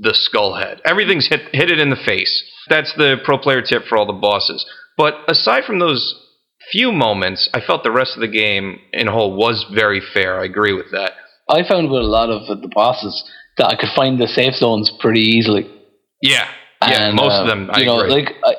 the 0.00 0.12
skull 0.14 0.54
head. 0.54 0.80
Everything's 0.84 1.26
hit 1.26 1.40
hit 1.52 1.70
it 1.70 1.80
in 1.80 1.90
the 1.90 1.96
face. 1.96 2.44
That's 2.68 2.94
the 2.96 3.16
pro 3.24 3.38
player 3.38 3.62
tip 3.62 3.84
for 3.88 3.96
all 3.98 4.06
the 4.06 4.12
bosses. 4.12 4.64
But 4.96 5.14
aside 5.26 5.64
from 5.64 5.78
those 5.78 6.14
few 6.70 6.92
moments, 6.92 7.48
I 7.54 7.60
felt 7.60 7.82
the 7.82 7.90
rest 7.90 8.12
of 8.14 8.20
the 8.20 8.28
game 8.28 8.78
in 8.92 9.06
whole 9.06 9.34
was 9.34 9.64
very 9.74 10.00
fair. 10.14 10.38
I 10.38 10.44
agree 10.44 10.74
with 10.74 10.92
that. 10.92 11.12
I 11.48 11.66
found 11.66 11.90
with 11.90 12.02
a 12.02 12.06
lot 12.06 12.28
of 12.30 12.46
the 12.46 12.68
bosses 12.68 13.24
that 13.56 13.66
I 13.66 13.74
could 13.74 13.88
find 13.96 14.20
the 14.20 14.28
safe 14.28 14.54
zones 14.54 14.92
pretty 15.00 15.22
easily. 15.22 15.68
Yeah, 16.22 16.46
yeah, 16.82 17.08
And, 17.08 17.16
most 17.16 17.32
uh, 17.32 17.42
of 17.42 17.46
them. 17.48 17.70
I 17.72 17.80
you 17.80 17.86
know, 17.86 18.00
agree. 18.00 18.10
like 18.22 18.34
I, 18.44 18.54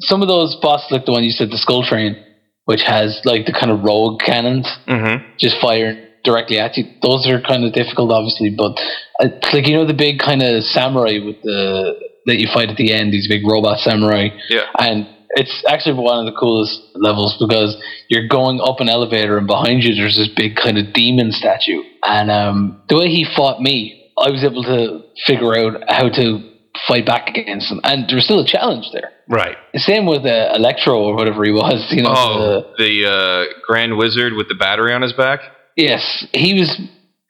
some 0.00 0.20
of 0.22 0.28
those 0.28 0.56
bosses, 0.60 0.86
like 0.90 1.06
the 1.06 1.12
one 1.12 1.24
you 1.24 1.30
said, 1.30 1.50
the 1.50 1.56
Skull 1.58 1.82
Train, 1.82 2.22
which 2.66 2.82
has 2.86 3.20
like 3.24 3.46
the 3.46 3.52
kind 3.52 3.72
of 3.72 3.82
rogue 3.82 4.20
cannons 4.20 4.68
hmm 4.86 5.24
just 5.38 5.56
firing 5.60 6.05
directly 6.26 6.58
at 6.58 6.76
you. 6.76 6.84
Those 7.00 7.26
are 7.26 7.40
kind 7.40 7.64
of 7.64 7.72
difficult, 7.72 8.10
obviously, 8.12 8.50
but 8.50 8.76
uh, 9.22 9.30
it's 9.32 9.54
like 9.54 9.66
you 9.66 9.76
know 9.76 9.86
the 9.86 9.94
big 9.94 10.18
kind 10.18 10.42
of 10.42 10.64
samurai 10.64 11.22
with 11.24 11.40
the 11.42 11.94
that 12.26 12.36
you 12.36 12.48
fight 12.52 12.68
at 12.68 12.76
the 12.76 12.92
end. 12.92 13.12
These 13.12 13.28
big 13.28 13.46
robot 13.46 13.78
samurai. 13.78 14.28
Yeah. 14.50 14.66
And 14.78 15.06
it's 15.30 15.64
actually 15.68 16.02
one 16.02 16.26
of 16.26 16.32
the 16.32 16.38
coolest 16.38 16.80
levels 16.94 17.36
because 17.38 17.80
you're 18.08 18.26
going 18.26 18.60
up 18.60 18.80
an 18.80 18.88
elevator 18.88 19.38
and 19.38 19.46
behind 19.46 19.84
you 19.84 19.94
there's 19.94 20.16
this 20.16 20.28
big 20.34 20.56
kind 20.56 20.76
of 20.76 20.92
demon 20.92 21.30
statue. 21.30 21.82
And 22.02 22.30
um, 22.30 22.82
the 22.88 22.96
way 22.96 23.08
he 23.08 23.24
fought 23.36 23.60
me, 23.60 24.10
I 24.18 24.30
was 24.30 24.42
able 24.42 24.64
to 24.64 25.04
figure 25.26 25.56
out 25.56 25.84
how 25.88 26.08
to 26.08 26.52
fight 26.88 27.06
back 27.06 27.28
against 27.28 27.70
him. 27.70 27.80
And 27.84 28.08
there 28.08 28.16
was 28.16 28.24
still 28.24 28.40
a 28.40 28.46
challenge 28.46 28.86
there. 28.92 29.12
Right. 29.28 29.56
Same 29.74 30.06
with 30.06 30.24
uh, 30.24 30.52
Electro 30.54 30.98
or 30.98 31.14
whatever 31.14 31.44
he 31.44 31.52
was. 31.52 31.86
You 31.96 32.02
know, 32.02 32.14
Oh, 32.14 32.74
the 32.76 33.06
uh, 33.06 33.60
Grand 33.66 33.96
Wizard 33.96 34.34
with 34.34 34.48
the 34.48 34.54
battery 34.54 34.92
on 34.92 35.02
his 35.02 35.12
back. 35.12 35.40
Yes, 35.76 36.26
he 36.32 36.58
was 36.58 36.80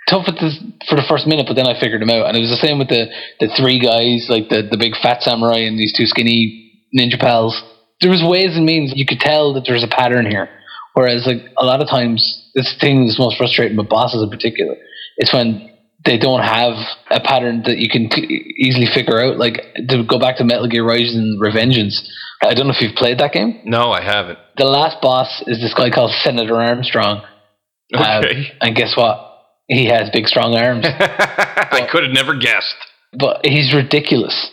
tough 0.09 0.29
at 0.29 0.37
the, 0.37 0.51
for 0.89 0.95
the 0.95 1.07
first 1.09 1.27
minute, 1.27 1.47
but 1.47 1.55
then 1.55 1.67
I 1.67 1.79
figured 1.79 2.01
him 2.01 2.11
out. 2.11 2.27
And 2.27 2.37
it 2.37 2.41
was 2.41 2.51
the 2.51 2.63
same 2.63 2.79
with 2.79 2.89
the, 2.89 3.11
the 3.41 3.49
three 3.59 3.79
guys, 3.79 4.31
like 4.31 4.49
the, 4.49 4.63
the 4.63 4.79
big 4.79 4.95
fat 5.03 5.23
samurai 5.23 5.67
and 5.67 5.79
these 5.79 5.93
two 5.93 6.07
skinny 6.07 6.89
ninja 6.97 7.19
pals. 7.19 7.61
There 8.01 8.11
was 8.11 8.23
ways 8.23 8.57
and 8.57 8.65
means 8.65 8.93
you 8.95 9.05
could 9.07 9.19
tell 9.19 9.55
that 9.55 9.65
there's 9.67 9.83
a 9.83 9.89
pattern 9.89 10.27
here. 10.27 10.49
Whereas, 10.95 11.27
like 11.27 11.53
a 11.59 11.65
lot 11.65 11.83
of 11.83 11.89
times, 11.91 12.51
this 12.55 12.75
thing 12.81 13.05
that's 13.05 13.19
most 13.19 13.37
frustrating 13.37 13.77
with 13.77 13.89
bosses 13.89 14.23
in 14.23 14.31
particular 14.31 14.77
is 15.19 15.33
when 15.33 15.71
they 16.07 16.17
don't 16.17 16.43
have 16.43 16.73
a 17.11 17.21
pattern 17.21 17.63
that 17.65 17.77
you 17.77 17.91
can 17.91 18.11
c- 18.11 18.55
easily 18.57 18.87
figure 18.87 19.21
out. 19.21 19.37
Like 19.37 19.61
to 19.89 20.05
go 20.05 20.19
back 20.19 20.39
to 20.39 20.45
Metal 20.45 20.69
Gear 20.69 20.87
Rising: 20.87 21.39
Revengeance. 21.43 22.01
I 22.43 22.55
don't 22.55 22.67
know 22.67 22.73
if 22.73 22.81
you've 22.81 22.95
played 22.97 23.19
that 23.19 23.33
game. 23.33 23.61
No, 23.65 23.91
I 23.91 24.03
haven't. 24.03 24.39
The 24.57 24.65
last 24.65 25.03
boss 25.03 25.43
is 25.47 25.61
this 25.61 25.75
guy 25.75 25.91
called 25.91 26.13
Senator 26.23 26.57
Armstrong. 26.57 27.23
Um, 27.95 28.25
Okay. 28.25 28.53
and 28.61 28.75
guess 28.77 28.97
what? 28.97 29.23
He 29.69 29.87
has 29.87 30.11
big, 30.11 30.27
strong 30.29 30.55
arms, 30.57 30.85
I 30.89 31.89
could 31.91 32.05
have 32.05 32.13
never 32.13 32.37
guessed. 32.37 32.77
but 33.19 33.45
he's 33.45 33.75
ridiculous. 33.75 34.51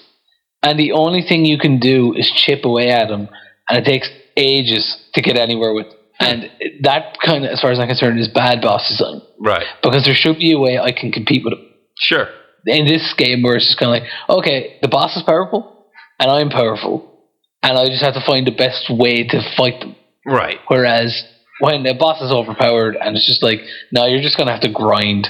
And 0.64 0.80
the 0.80 0.94
only 0.94 1.22
thing 1.22 1.46
you 1.46 1.58
can 1.60 1.80
do 1.80 2.14
is 2.16 2.32
chip 2.32 2.64
away 2.66 2.90
at 2.90 3.10
him, 3.10 3.28
and 3.70 3.78
it 3.80 3.86
takes 3.86 4.10
ages 4.38 4.98
to 5.14 5.22
get 5.22 5.38
anywhere 5.38 5.74
with. 5.74 5.88
And 6.20 6.50
that 6.82 7.18
kind 7.24 7.44
of, 7.46 7.52
as 7.52 7.62
far 7.62 7.72
as 7.72 7.80
I'm 7.80 7.88
concerned, 7.88 8.20
is 8.20 8.28
bad 8.30 8.62
boss 8.62 8.88
design 8.88 9.22
Right. 9.40 9.66
because 9.82 10.06
there 10.06 10.14
should 10.16 10.38
be 10.40 10.54
a 10.54 10.60
way 10.60 10.80
I 10.80 10.92
can 10.92 11.12
compete 11.12 11.44
with 11.44 11.54
him. 11.54 11.66
Sure. 12.00 12.30
In 12.66 12.86
this 12.88 13.14
game, 13.18 13.42
where 13.44 13.56
it's 13.58 13.66
just 13.66 13.78
kind 13.78 13.94
of 13.96 14.02
like, 14.04 14.40
okay, 14.40 14.78
the 14.82 14.88
boss 14.88 15.16
is 15.18 15.24
powerful, 15.24 15.86
and 16.20 16.32
I'm 16.32 16.50
powerful, 16.50 17.20
and 17.62 17.78
I 17.78 17.86
just 17.88 18.02
have 18.04 18.14
to 18.14 18.24
find 18.26 18.48
the 18.48 18.52
best 18.56 18.90
way 18.90 19.28
to 19.28 19.42
fight 19.58 19.80
them. 19.82 19.96
Right. 20.26 20.60
Whereas 20.68 21.26
when 21.64 21.84
the 21.84 21.94
boss 21.94 22.22
is 22.22 22.32
overpowered 22.32 22.98
and 23.00 23.16
it's 23.16 23.26
just 23.26 23.42
like, 23.42 23.62
no, 23.92 24.06
you're 24.06 24.22
just 24.22 24.38
gonna 24.38 24.52
have 24.52 24.62
to 24.62 24.70
grind, 24.70 25.28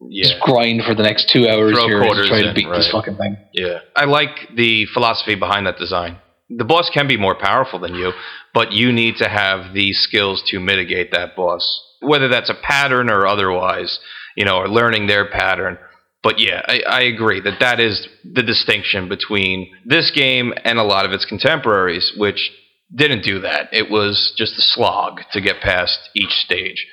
Yeah. 0.00 0.28
just 0.28 0.40
grind 0.40 0.84
for 0.84 0.94
the 0.94 1.02
next 1.02 1.28
two 1.28 1.48
hours 1.48 1.72
Throw 1.74 1.88
here 1.88 2.02
to 2.02 2.28
try 2.28 2.42
to 2.42 2.54
beat 2.54 2.68
this 2.70 2.90
fucking 2.90 3.16
thing. 3.16 3.36
Yeah. 3.52 3.80
I 3.96 4.04
like 4.04 4.30
the 4.54 4.86
philosophy 4.94 5.34
behind 5.34 5.66
that 5.66 5.78
design. 5.78 6.18
The 6.48 6.64
boss 6.64 6.88
can 6.90 7.08
be 7.08 7.16
more 7.16 7.34
powerful 7.34 7.80
than 7.80 7.94
you, 7.94 8.12
but 8.54 8.70
you 8.72 8.92
need 8.92 9.16
to 9.16 9.28
have 9.28 9.72
the 9.74 9.92
skills 9.92 10.42
to 10.48 10.60
mitigate 10.60 11.10
that 11.12 11.34
boss. 11.34 11.64
Whether 12.00 12.28
that's 12.28 12.50
a 12.50 12.54
pattern 12.54 13.10
or 13.10 13.26
otherwise, 13.26 13.98
you 14.36 14.44
know, 14.44 14.58
or 14.58 14.68
learning 14.68 15.06
their 15.08 15.28
pattern. 15.30 15.78
But 16.22 16.38
yeah, 16.38 16.62
I, 16.68 16.82
I 16.86 17.00
agree 17.02 17.40
that 17.40 17.58
that 17.58 17.80
is 17.80 18.06
the 18.24 18.42
distinction 18.44 19.08
between 19.08 19.72
this 19.84 20.12
game 20.12 20.52
and 20.64 20.78
a 20.78 20.84
lot 20.84 21.06
of 21.06 21.12
its 21.12 21.24
contemporaries, 21.24 22.12
which 22.16 22.52
didn't 22.94 23.22
do 23.24 23.40
that. 23.40 23.68
It 23.72 23.90
was 23.90 24.32
just 24.36 24.58
a 24.58 24.62
slog 24.62 25.20
to 25.32 25.40
get 25.40 25.60
past 25.60 25.98
each 26.14 26.32
stage. 26.44 26.86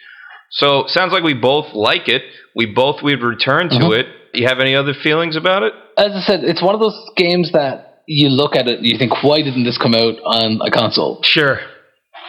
So 0.52 0.86
sounds 0.88 1.12
like 1.14 1.24
we 1.24 1.34
both 1.34 1.74
like 1.74 2.08
it. 2.08 2.24
We 2.56 2.66
both 2.66 3.02
would 3.04 3.22
return 3.22 3.70
to 3.70 3.76
Mhm. 3.76 4.00
it. 4.00 4.08
You 4.34 4.48
have 4.48 4.60
any 4.60 4.76
other 4.76 4.94
feelings 4.94 5.36
about 5.36 5.64
it? 5.64 5.74
As 5.98 6.12
I 6.16 6.22
said, 6.22 6.44
it's 6.44 6.62
one 6.62 6.74
of 6.76 6.82
those 6.82 6.98
games 7.18 7.52
that 7.52 8.02
you 8.08 8.30
look 8.30 8.56
at 8.56 8.68
it, 8.68 8.78
and 8.80 8.88
you 8.88 8.98
think, 8.98 9.24
why 9.24 9.42
didn't 9.42 9.64
this 9.66 9.78
come 9.78 9.94
out 9.94 10.16
on 10.24 10.60
a 10.66 10.72
console? 10.72 11.22
Sure. 11.24 11.60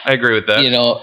I 0.05 0.13
agree 0.13 0.35
with 0.35 0.47
that. 0.47 0.63
You 0.63 0.69
know, 0.71 1.01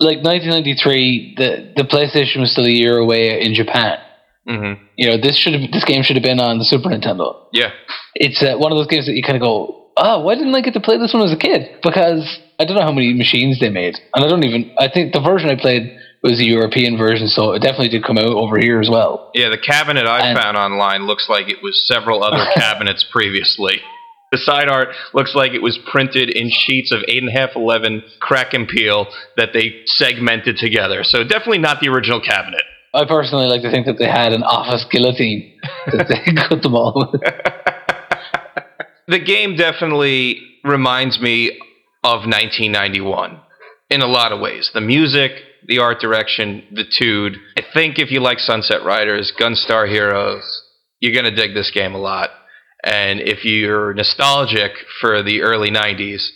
like 0.00 0.22
1993, 0.22 1.34
the 1.36 1.72
the 1.76 1.84
PlayStation 1.84 2.40
was 2.40 2.52
still 2.52 2.64
a 2.66 2.70
year 2.70 2.98
away 2.98 3.40
in 3.40 3.54
Japan. 3.54 3.98
hmm 4.46 4.72
You 4.96 5.08
know, 5.10 5.16
this 5.16 5.36
should 5.36 5.54
have 5.54 5.70
this 5.72 5.84
game 5.84 6.02
should 6.02 6.16
have 6.16 6.22
been 6.22 6.40
on 6.40 6.58
the 6.58 6.64
Super 6.64 6.88
Nintendo. 6.90 7.36
Yeah. 7.52 7.70
it's 8.14 8.42
uh, 8.42 8.56
one 8.58 8.72
of 8.72 8.76
those 8.78 8.86
games 8.86 9.06
that 9.06 9.14
you 9.14 9.22
kind 9.22 9.36
of 9.36 9.42
go, 9.42 9.83
oh, 9.96 10.20
why 10.20 10.34
didn't 10.34 10.54
I 10.54 10.60
get 10.60 10.74
to 10.74 10.80
play 10.80 10.98
this 10.98 11.12
one 11.14 11.22
as 11.22 11.32
a 11.32 11.36
kid? 11.36 11.68
Because 11.82 12.38
I 12.58 12.64
don't 12.64 12.76
know 12.76 12.82
how 12.82 12.92
many 12.92 13.12
machines 13.14 13.60
they 13.60 13.70
made, 13.70 13.96
and 14.14 14.24
I 14.24 14.28
don't 14.28 14.44
even. 14.44 14.74
I 14.78 14.88
think 14.88 15.12
the 15.12 15.20
version 15.20 15.50
I 15.50 15.56
played 15.60 15.96
was 16.22 16.40
a 16.40 16.44
European 16.44 16.96
version, 16.96 17.28
so 17.28 17.52
it 17.52 17.60
definitely 17.60 17.88
did 17.90 18.02
come 18.04 18.16
out 18.16 18.24
over 18.32 18.58
here 18.58 18.80
as 18.80 18.88
well. 18.90 19.30
Yeah, 19.34 19.50
the 19.50 19.58
cabinet 19.58 20.06
I 20.06 20.28
And- 20.28 20.38
found 20.38 20.56
online 20.56 21.06
looks 21.06 21.28
like 21.28 21.50
it 21.50 21.62
was 21.62 21.86
several 21.86 22.22
other 22.24 22.44
cabinets 22.54 23.04
previously. 23.10 23.80
The 24.32 24.38
side 24.38 24.68
art 24.68 24.88
looks 25.12 25.34
like 25.36 25.52
it 25.52 25.62
was 25.62 25.78
printed 25.92 26.28
in 26.30 26.50
sheets 26.50 26.90
of 26.92 27.02
8.5 27.08 27.54
11 27.54 28.02
crack 28.20 28.52
and 28.54 28.66
peel 28.66 29.06
that 29.36 29.52
they 29.52 29.82
segmented 29.86 30.56
together. 30.56 31.04
So 31.04 31.22
definitely 31.22 31.58
not 31.58 31.80
the 31.80 31.88
original 31.88 32.20
cabinet. 32.20 32.62
I 32.94 33.04
personally 33.04 33.46
like 33.46 33.62
to 33.62 33.70
think 33.70 33.86
that 33.86 33.98
they 33.98 34.08
had 34.08 34.32
an 34.32 34.42
office 34.42 34.84
guillotine 34.90 35.52
that 35.92 36.08
they 36.08 36.32
cut 36.48 36.62
them 36.62 36.74
all 36.74 37.10
with. 37.12 37.20
The 39.08 39.18
game 39.18 39.56
definitely 39.56 40.40
reminds 40.64 41.20
me 41.20 41.60
of 42.02 42.20
1991 42.20 43.40
in 43.90 44.02
a 44.02 44.06
lot 44.06 44.32
of 44.32 44.40
ways. 44.40 44.70
The 44.72 44.80
music, 44.80 45.32
the 45.66 45.78
art 45.78 46.00
direction, 46.00 46.64
the 46.72 46.84
tude. 46.84 47.36
I 47.56 47.62
think 47.72 47.98
if 47.98 48.10
you 48.10 48.20
like 48.20 48.38
Sunset 48.38 48.84
Riders, 48.84 49.32
Gunstar 49.38 49.88
Heroes, 49.88 50.62
you're 51.00 51.12
going 51.12 51.24
to 51.24 51.34
dig 51.34 51.54
this 51.54 51.70
game 51.70 51.94
a 51.94 51.98
lot. 51.98 52.30
And 52.82 53.20
if 53.20 53.44
you're 53.44 53.94
nostalgic 53.94 54.72
for 55.00 55.22
the 55.22 55.42
early 55.42 55.70
90s, 55.70 56.28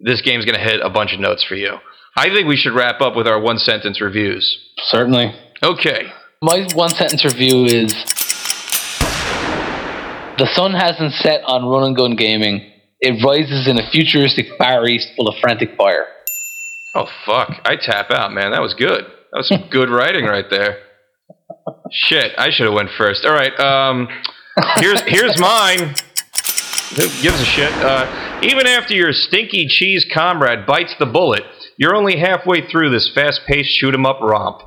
this 0.00 0.20
game's 0.20 0.44
going 0.44 0.58
to 0.58 0.64
hit 0.64 0.80
a 0.82 0.90
bunch 0.90 1.12
of 1.12 1.20
notes 1.20 1.44
for 1.44 1.54
you. 1.54 1.76
I 2.16 2.28
think 2.28 2.46
we 2.46 2.56
should 2.56 2.74
wrap 2.74 3.00
up 3.00 3.16
with 3.16 3.26
our 3.26 3.40
one 3.40 3.58
sentence 3.58 4.00
reviews. 4.00 4.58
Certainly. 4.78 5.34
Okay. 5.62 6.12
My 6.42 6.66
one 6.74 6.90
sentence 6.90 7.24
review 7.24 7.64
is 7.64 7.94
The 10.38 10.46
sun 10.54 10.72
hasn't 10.72 11.12
set 11.12 11.42
on 11.44 11.66
run 11.66 11.84
and 11.84 11.96
gun 11.96 12.16
gaming. 12.16 12.70
It 13.00 13.22
rises 13.24 13.68
in 13.68 13.78
a 13.78 13.90
futuristic 13.90 14.46
Far 14.58 14.86
East 14.86 15.10
full 15.16 15.28
of 15.28 15.34
frantic 15.40 15.76
fire. 15.76 16.06
Oh, 16.94 17.06
fuck. 17.26 17.50
I 17.64 17.76
tap 17.76 18.10
out, 18.10 18.32
man. 18.32 18.52
That 18.52 18.62
was 18.62 18.74
good. 18.74 19.04
That 19.04 19.38
was 19.38 19.48
some 19.48 19.68
good 19.70 19.90
writing 19.90 20.24
right 20.24 20.48
there. 20.50 20.78
Shit, 21.90 22.32
I 22.38 22.50
should 22.50 22.66
have 22.66 22.74
went 22.74 22.90
first. 22.96 23.24
All 23.24 23.32
right, 23.32 23.58
um, 23.60 24.08
here's 24.76 25.00
here's 25.02 25.38
mine. 25.38 25.94
Who 26.96 27.08
gives 27.22 27.40
a 27.40 27.44
shit? 27.44 27.72
Uh, 27.72 28.40
even 28.42 28.66
after 28.66 28.94
your 28.94 29.12
stinky 29.12 29.66
cheese 29.66 30.06
comrade 30.12 30.66
bites 30.66 30.94
the 30.98 31.06
bullet, 31.06 31.44
you're 31.76 31.94
only 31.94 32.18
halfway 32.18 32.66
through 32.68 32.90
this 32.90 33.10
fast-paced 33.14 33.70
shoot 33.70 33.94
'em 33.94 34.06
up 34.06 34.20
romp. 34.20 34.62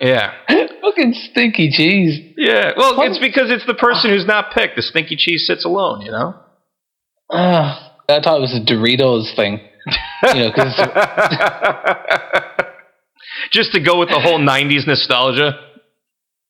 Yeah, 0.00 0.32
Fucking 0.82 1.14
stinky 1.30 1.70
cheese. 1.70 2.34
yeah. 2.36 2.72
Well, 2.76 3.00
it's 3.02 3.18
because 3.18 3.50
it's 3.50 3.66
the 3.66 3.74
person 3.74 4.10
who's 4.10 4.26
not 4.26 4.52
picked. 4.52 4.76
The 4.76 4.82
stinky 4.82 5.16
cheese 5.16 5.44
sits 5.46 5.64
alone, 5.64 6.02
you 6.02 6.10
know. 6.12 6.34
Ah, 7.30 7.94
I 8.08 8.20
thought 8.20 8.38
it 8.38 8.40
was 8.40 8.54
a 8.54 8.60
Doritos 8.64 9.34
thing. 9.34 9.60
You 10.34 10.34
know, 10.34 10.48
because 10.50 10.74
Just 13.52 13.72
to 13.72 13.80
go 13.80 13.98
with 13.98 14.08
the 14.08 14.20
whole 14.20 14.38
'90s 14.38 14.86
nostalgia. 14.86 15.58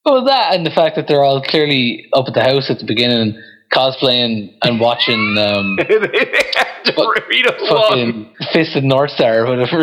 well, 0.04 0.24
that 0.24 0.54
and 0.54 0.64
the 0.66 0.70
fact 0.70 0.96
that 0.96 1.06
they're 1.08 1.22
all 1.24 1.42
clearly 1.42 2.06
up 2.12 2.26
at 2.28 2.34
the 2.34 2.42
house 2.42 2.70
at 2.70 2.78
the 2.78 2.84
beginning, 2.86 3.40
cosplaying 3.72 4.54
and 4.62 4.80
watching 4.80 5.36
um, 5.38 5.76
Doritos 6.86 7.68
fucking 7.68 8.34
Fist 8.52 8.76
of 8.76 8.84
North 8.84 9.10
Star 9.10 9.44
or 9.46 9.56
whatever. 9.56 9.82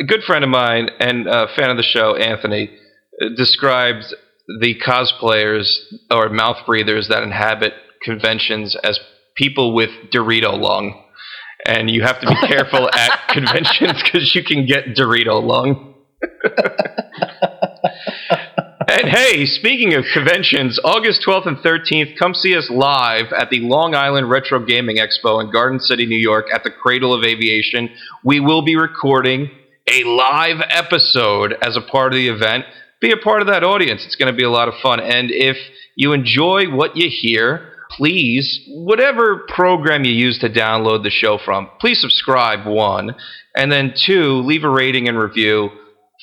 a 0.00 0.04
good 0.04 0.22
friend 0.24 0.42
of 0.44 0.50
mine 0.50 0.88
and 1.00 1.26
a 1.26 1.46
fan 1.56 1.70
of 1.70 1.76
the 1.76 1.82
show, 1.82 2.16
Anthony, 2.16 2.70
described 3.36 4.14
the 4.60 4.78
cosplayers 4.80 5.78
or 6.10 6.28
mouth 6.28 6.58
breathers 6.66 7.08
that 7.08 7.22
inhabit 7.22 7.74
conventions 8.02 8.76
as 8.82 8.98
people 9.36 9.74
with 9.74 9.90
Dorito 10.12 10.58
lung. 10.58 11.04
And 11.64 11.90
you 11.90 12.02
have 12.02 12.20
to 12.20 12.26
be 12.26 12.34
careful 12.46 12.90
at 12.94 13.28
conventions 13.28 14.02
because 14.02 14.34
you 14.34 14.42
can 14.42 14.66
get 14.66 14.96
Dorito 14.96 15.42
lung. 15.42 15.94
and 18.88 19.08
hey, 19.08 19.46
speaking 19.46 19.94
of 19.94 20.04
conventions, 20.12 20.80
August 20.82 21.24
12th 21.26 21.46
and 21.46 21.56
13th, 21.58 22.18
come 22.18 22.34
see 22.34 22.56
us 22.56 22.68
live 22.68 23.32
at 23.32 23.50
the 23.50 23.60
Long 23.60 23.94
Island 23.94 24.28
Retro 24.28 24.64
Gaming 24.64 24.96
Expo 24.96 25.42
in 25.42 25.52
Garden 25.52 25.78
City, 25.78 26.04
New 26.04 26.18
York, 26.18 26.46
at 26.52 26.64
the 26.64 26.70
Cradle 26.70 27.14
of 27.14 27.24
Aviation. 27.24 27.90
We 28.24 28.40
will 28.40 28.62
be 28.62 28.76
recording 28.76 29.50
a 29.88 30.04
live 30.04 30.62
episode 30.68 31.54
as 31.62 31.76
a 31.76 31.80
part 31.80 32.12
of 32.12 32.16
the 32.16 32.28
event. 32.28 32.64
Be 33.02 33.10
a 33.10 33.16
part 33.16 33.42
of 33.42 33.48
that 33.48 33.64
audience. 33.64 34.04
It's 34.06 34.14
going 34.14 34.32
to 34.32 34.36
be 34.36 34.44
a 34.44 34.50
lot 34.50 34.68
of 34.68 34.74
fun. 34.80 35.00
And 35.00 35.30
if 35.32 35.56
you 35.96 36.12
enjoy 36.12 36.70
what 36.70 36.96
you 36.96 37.10
hear, 37.10 37.72
please, 37.90 38.60
whatever 38.68 39.44
program 39.48 40.04
you 40.04 40.12
use 40.12 40.38
to 40.38 40.48
download 40.48 41.02
the 41.02 41.10
show 41.10 41.36
from, 41.44 41.68
please 41.80 42.00
subscribe, 42.00 42.64
one. 42.64 43.16
And 43.56 43.72
then 43.72 43.92
two, 43.96 44.40
leave 44.42 44.62
a 44.62 44.70
rating 44.70 45.08
and 45.08 45.18
review. 45.18 45.70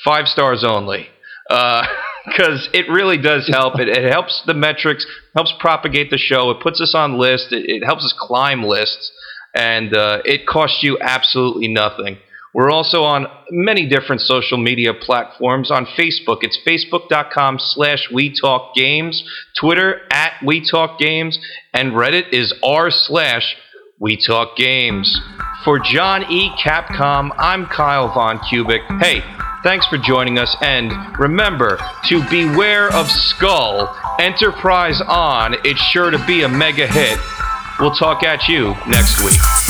Five 0.06 0.28
stars 0.28 0.64
only. 0.64 1.08
Uh, 1.50 1.86
because 2.26 2.70
it 2.74 2.90
really 2.90 3.18
does 3.18 3.50
help. 3.52 3.78
It, 3.78 3.90
it 3.90 4.10
helps 4.10 4.42
the 4.46 4.54
metrics, 4.54 5.06
helps 5.36 5.54
propagate 5.60 6.10
the 6.12 6.18
show. 6.18 6.50
It 6.52 6.62
puts 6.62 6.80
us 6.80 6.96
on 6.96 7.18
lists. 7.18 7.52
It, 7.52 7.70
it 7.70 7.84
helps 7.84 8.06
us 8.06 8.14
climb 8.18 8.64
lists, 8.64 9.12
and 9.54 9.94
uh, 9.94 10.20
it 10.24 10.48
costs 10.48 10.82
you 10.82 10.98
absolutely 11.02 11.68
nothing. 11.68 12.20
We're 12.54 12.72
also 12.72 13.04
on 13.04 13.28
many 13.52 13.88
different 13.88 14.22
social 14.22 14.58
media 14.58 14.94
platforms. 14.94 15.70
On 15.70 15.86
Facebook, 15.86 16.40
it's 16.42 16.58
facebook.com 16.66 17.60
slash 17.60 18.10
We 18.12 18.34
Talk 18.34 18.74
Games, 18.74 19.24
Twitter 19.60 20.02
at 20.12 20.34
We 20.44 20.68
Talk 20.68 20.98
Games, 20.98 21.38
and 21.74 21.92
Reddit 21.92 22.34
is 22.34 22.54
r 22.64 22.90
slash 22.90 23.56
We 24.00 24.18
Talk 24.18 24.56
Games. 24.56 25.20
For 25.64 25.78
John 25.78 26.24
E. 26.32 26.50
Capcom, 26.58 27.32
I'm 27.38 27.68
Kyle 27.68 28.12
Von 28.14 28.40
Kubic. 28.40 28.82
Hey, 29.00 29.22
thanks 29.62 29.86
for 29.88 29.98
joining 29.98 30.40
us, 30.40 30.56
and 30.62 30.92
remember 31.20 31.78
to 32.06 32.28
beware 32.30 32.92
of 32.94 33.12
Skull. 33.12 33.96
Enterprise 34.20 35.02
on, 35.08 35.56
it's 35.66 35.82
sure 35.82 36.10
to 36.10 36.26
be 36.26 36.42
a 36.44 36.50
mega 36.50 36.88
hit. 36.88 37.20
We'll 37.80 37.94
talk 37.94 38.24
at 38.24 38.48
you 38.48 38.74
next 38.88 39.24
week. 39.24 39.69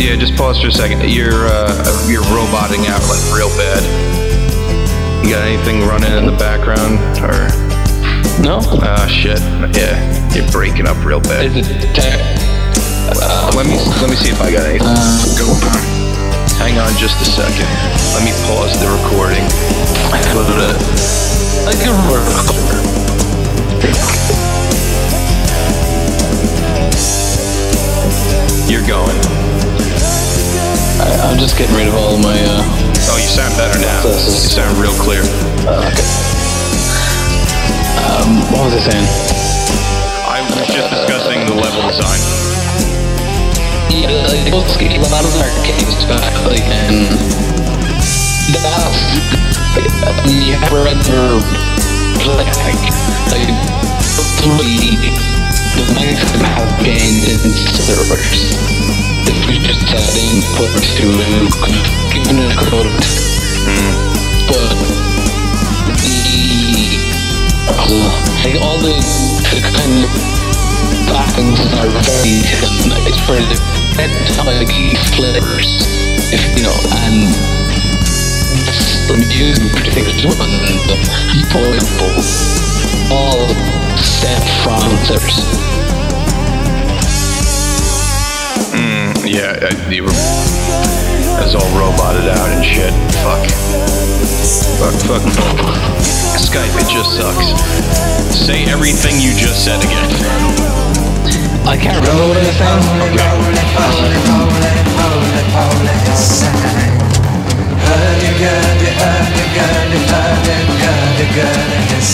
Yeah, 0.00 0.16
just 0.16 0.34
pause 0.36 0.60
for 0.60 0.68
a 0.68 0.72
second. 0.72 1.04
You're 1.10 1.46
uh, 1.46 1.68
you're 2.08 2.24
roboting 2.32 2.86
out 2.88 3.02
like 3.08 3.20
real 3.36 3.52
bad. 3.60 3.84
You 5.24 5.30
got 5.36 5.44
anything 5.46 5.86
running 5.86 6.12
in 6.16 6.24
the 6.24 6.36
background 6.40 6.96
or? 7.20 7.48
No, 8.40 8.60
Ah, 8.80 9.04
shit. 9.06 9.38
Yeah, 9.76 10.00
you're 10.32 10.48
breaking 10.50 10.86
up 10.88 10.96
real 11.04 11.20
bad. 11.20 11.44
is 11.44 11.68
it? 11.68 11.68
Uh, 13.12 13.52
Let 13.54 13.66
me 13.66 13.76
let 14.00 14.08
me 14.08 14.16
see 14.16 14.30
if 14.30 14.40
I 14.40 14.50
got 14.50 14.64
anything 14.64 14.88
going 15.36 15.60
on. 15.68 15.84
Hang 16.56 16.78
on 16.78 16.92
just 16.96 17.20
a 17.20 17.28
second. 17.28 17.68
Let 18.16 18.24
me 18.24 18.32
pause 18.48 18.72
the 18.80 18.88
recording. 18.88 19.44
like 21.68 21.84
a 21.84 21.92
roller 22.08 22.24
coaster. 22.40 22.80
You're 28.70 28.86
going. 28.86 29.19
I'm 31.30 31.38
just 31.38 31.54
getting 31.56 31.76
rid 31.78 31.86
of 31.86 31.94
all 31.94 32.18
of 32.18 32.22
my. 32.26 32.34
Uh, 32.34 32.66
Oh, 33.06 33.16
you 33.16 33.30
sound 33.30 33.54
better 33.54 33.78
now. 33.78 34.02
You 34.02 34.50
sound 34.50 34.76
real 34.82 34.94
clear. 34.98 35.22
okay. 35.22 36.06
Um, 38.02 38.42
what 38.50 38.66
was 38.66 38.74
I 38.74 38.82
saying? 38.90 39.06
I 40.26 40.42
was 40.42 40.66
just 40.66 40.90
discussing 40.90 41.46
the 41.46 41.54
level 41.54 41.86
design. 41.86 42.18
Yeah, 43.94 44.26
like 44.26 44.50
most 44.50 44.74
a 44.82 44.98
lot 45.06 45.22
of 45.22 45.32
arcade 45.38 45.86
stuff, 45.94 46.22
like 46.50 46.66
and 46.66 47.06
that's 48.58 48.98
you 50.26 50.58
have 50.58 50.72
a 50.74 50.82
regular 50.82 51.38
play 52.26 52.42
like 53.30 53.50
three 54.42 54.98
the 55.78 55.84
can 55.94 56.42
have 56.42 56.84
gained 56.84 57.22
in 57.30 57.50
servers. 57.54 58.79
If 59.26 59.46
we 59.48 59.58
just 59.58 59.88
had 59.88 60.02
input 60.16 60.72
to 60.96 61.06
it, 61.10 61.52
given 62.12 62.38
a 62.40 62.54
code 62.54 62.90
but 64.48 64.72
the 66.00 66.16
uh, 67.68 68.10
like 68.44 68.58
all 68.62 68.78
the, 68.78 68.96
the 69.52 69.60
kind 69.60 70.04
of 70.04 70.10
backings 71.06 71.60
are 71.78 71.90
very 71.90 72.40
nice 72.88 73.18
for 73.26 73.36
the 73.36 73.58
entirely 74.00 74.94
flavors, 75.14 75.68
if 76.32 76.42
you 76.56 76.62
know, 76.64 76.78
and 77.04 77.28
the 79.06 79.14
music 79.18 79.72
particularly 79.72 80.26
one 80.38 80.54
the 80.86 80.96
foible 81.50 82.16
all 83.12 83.48
stem 83.96 84.40
from. 84.62 84.90
Yeah, 89.30 89.54
uh, 89.62 89.70
you 89.88 90.02
were. 90.02 90.10
It 90.10 91.38
was 91.38 91.54
all 91.54 91.70
roboted 91.78 92.26
out 92.34 92.50
and 92.50 92.66
shit. 92.66 92.90
Fuck. 93.22 93.46
Fuck, 94.82 94.98
fuck, 95.06 95.22
fuck. 95.22 95.54
Skype, 96.34 96.74
it 96.74 96.90
just 96.90 97.14
sucks. 97.14 97.54
Say 98.34 98.66
everything 98.66 99.22
you 99.22 99.30
just 99.38 99.62
said 99.64 99.78
again. 99.78 100.10
I 101.62 101.78
can't 101.78 101.94
remember 102.02 102.26
what 102.26 102.38
I 102.38 102.42
was 102.42 102.58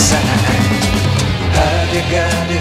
saying. 0.04 0.36
Hurdy-gurdy, 1.56 2.60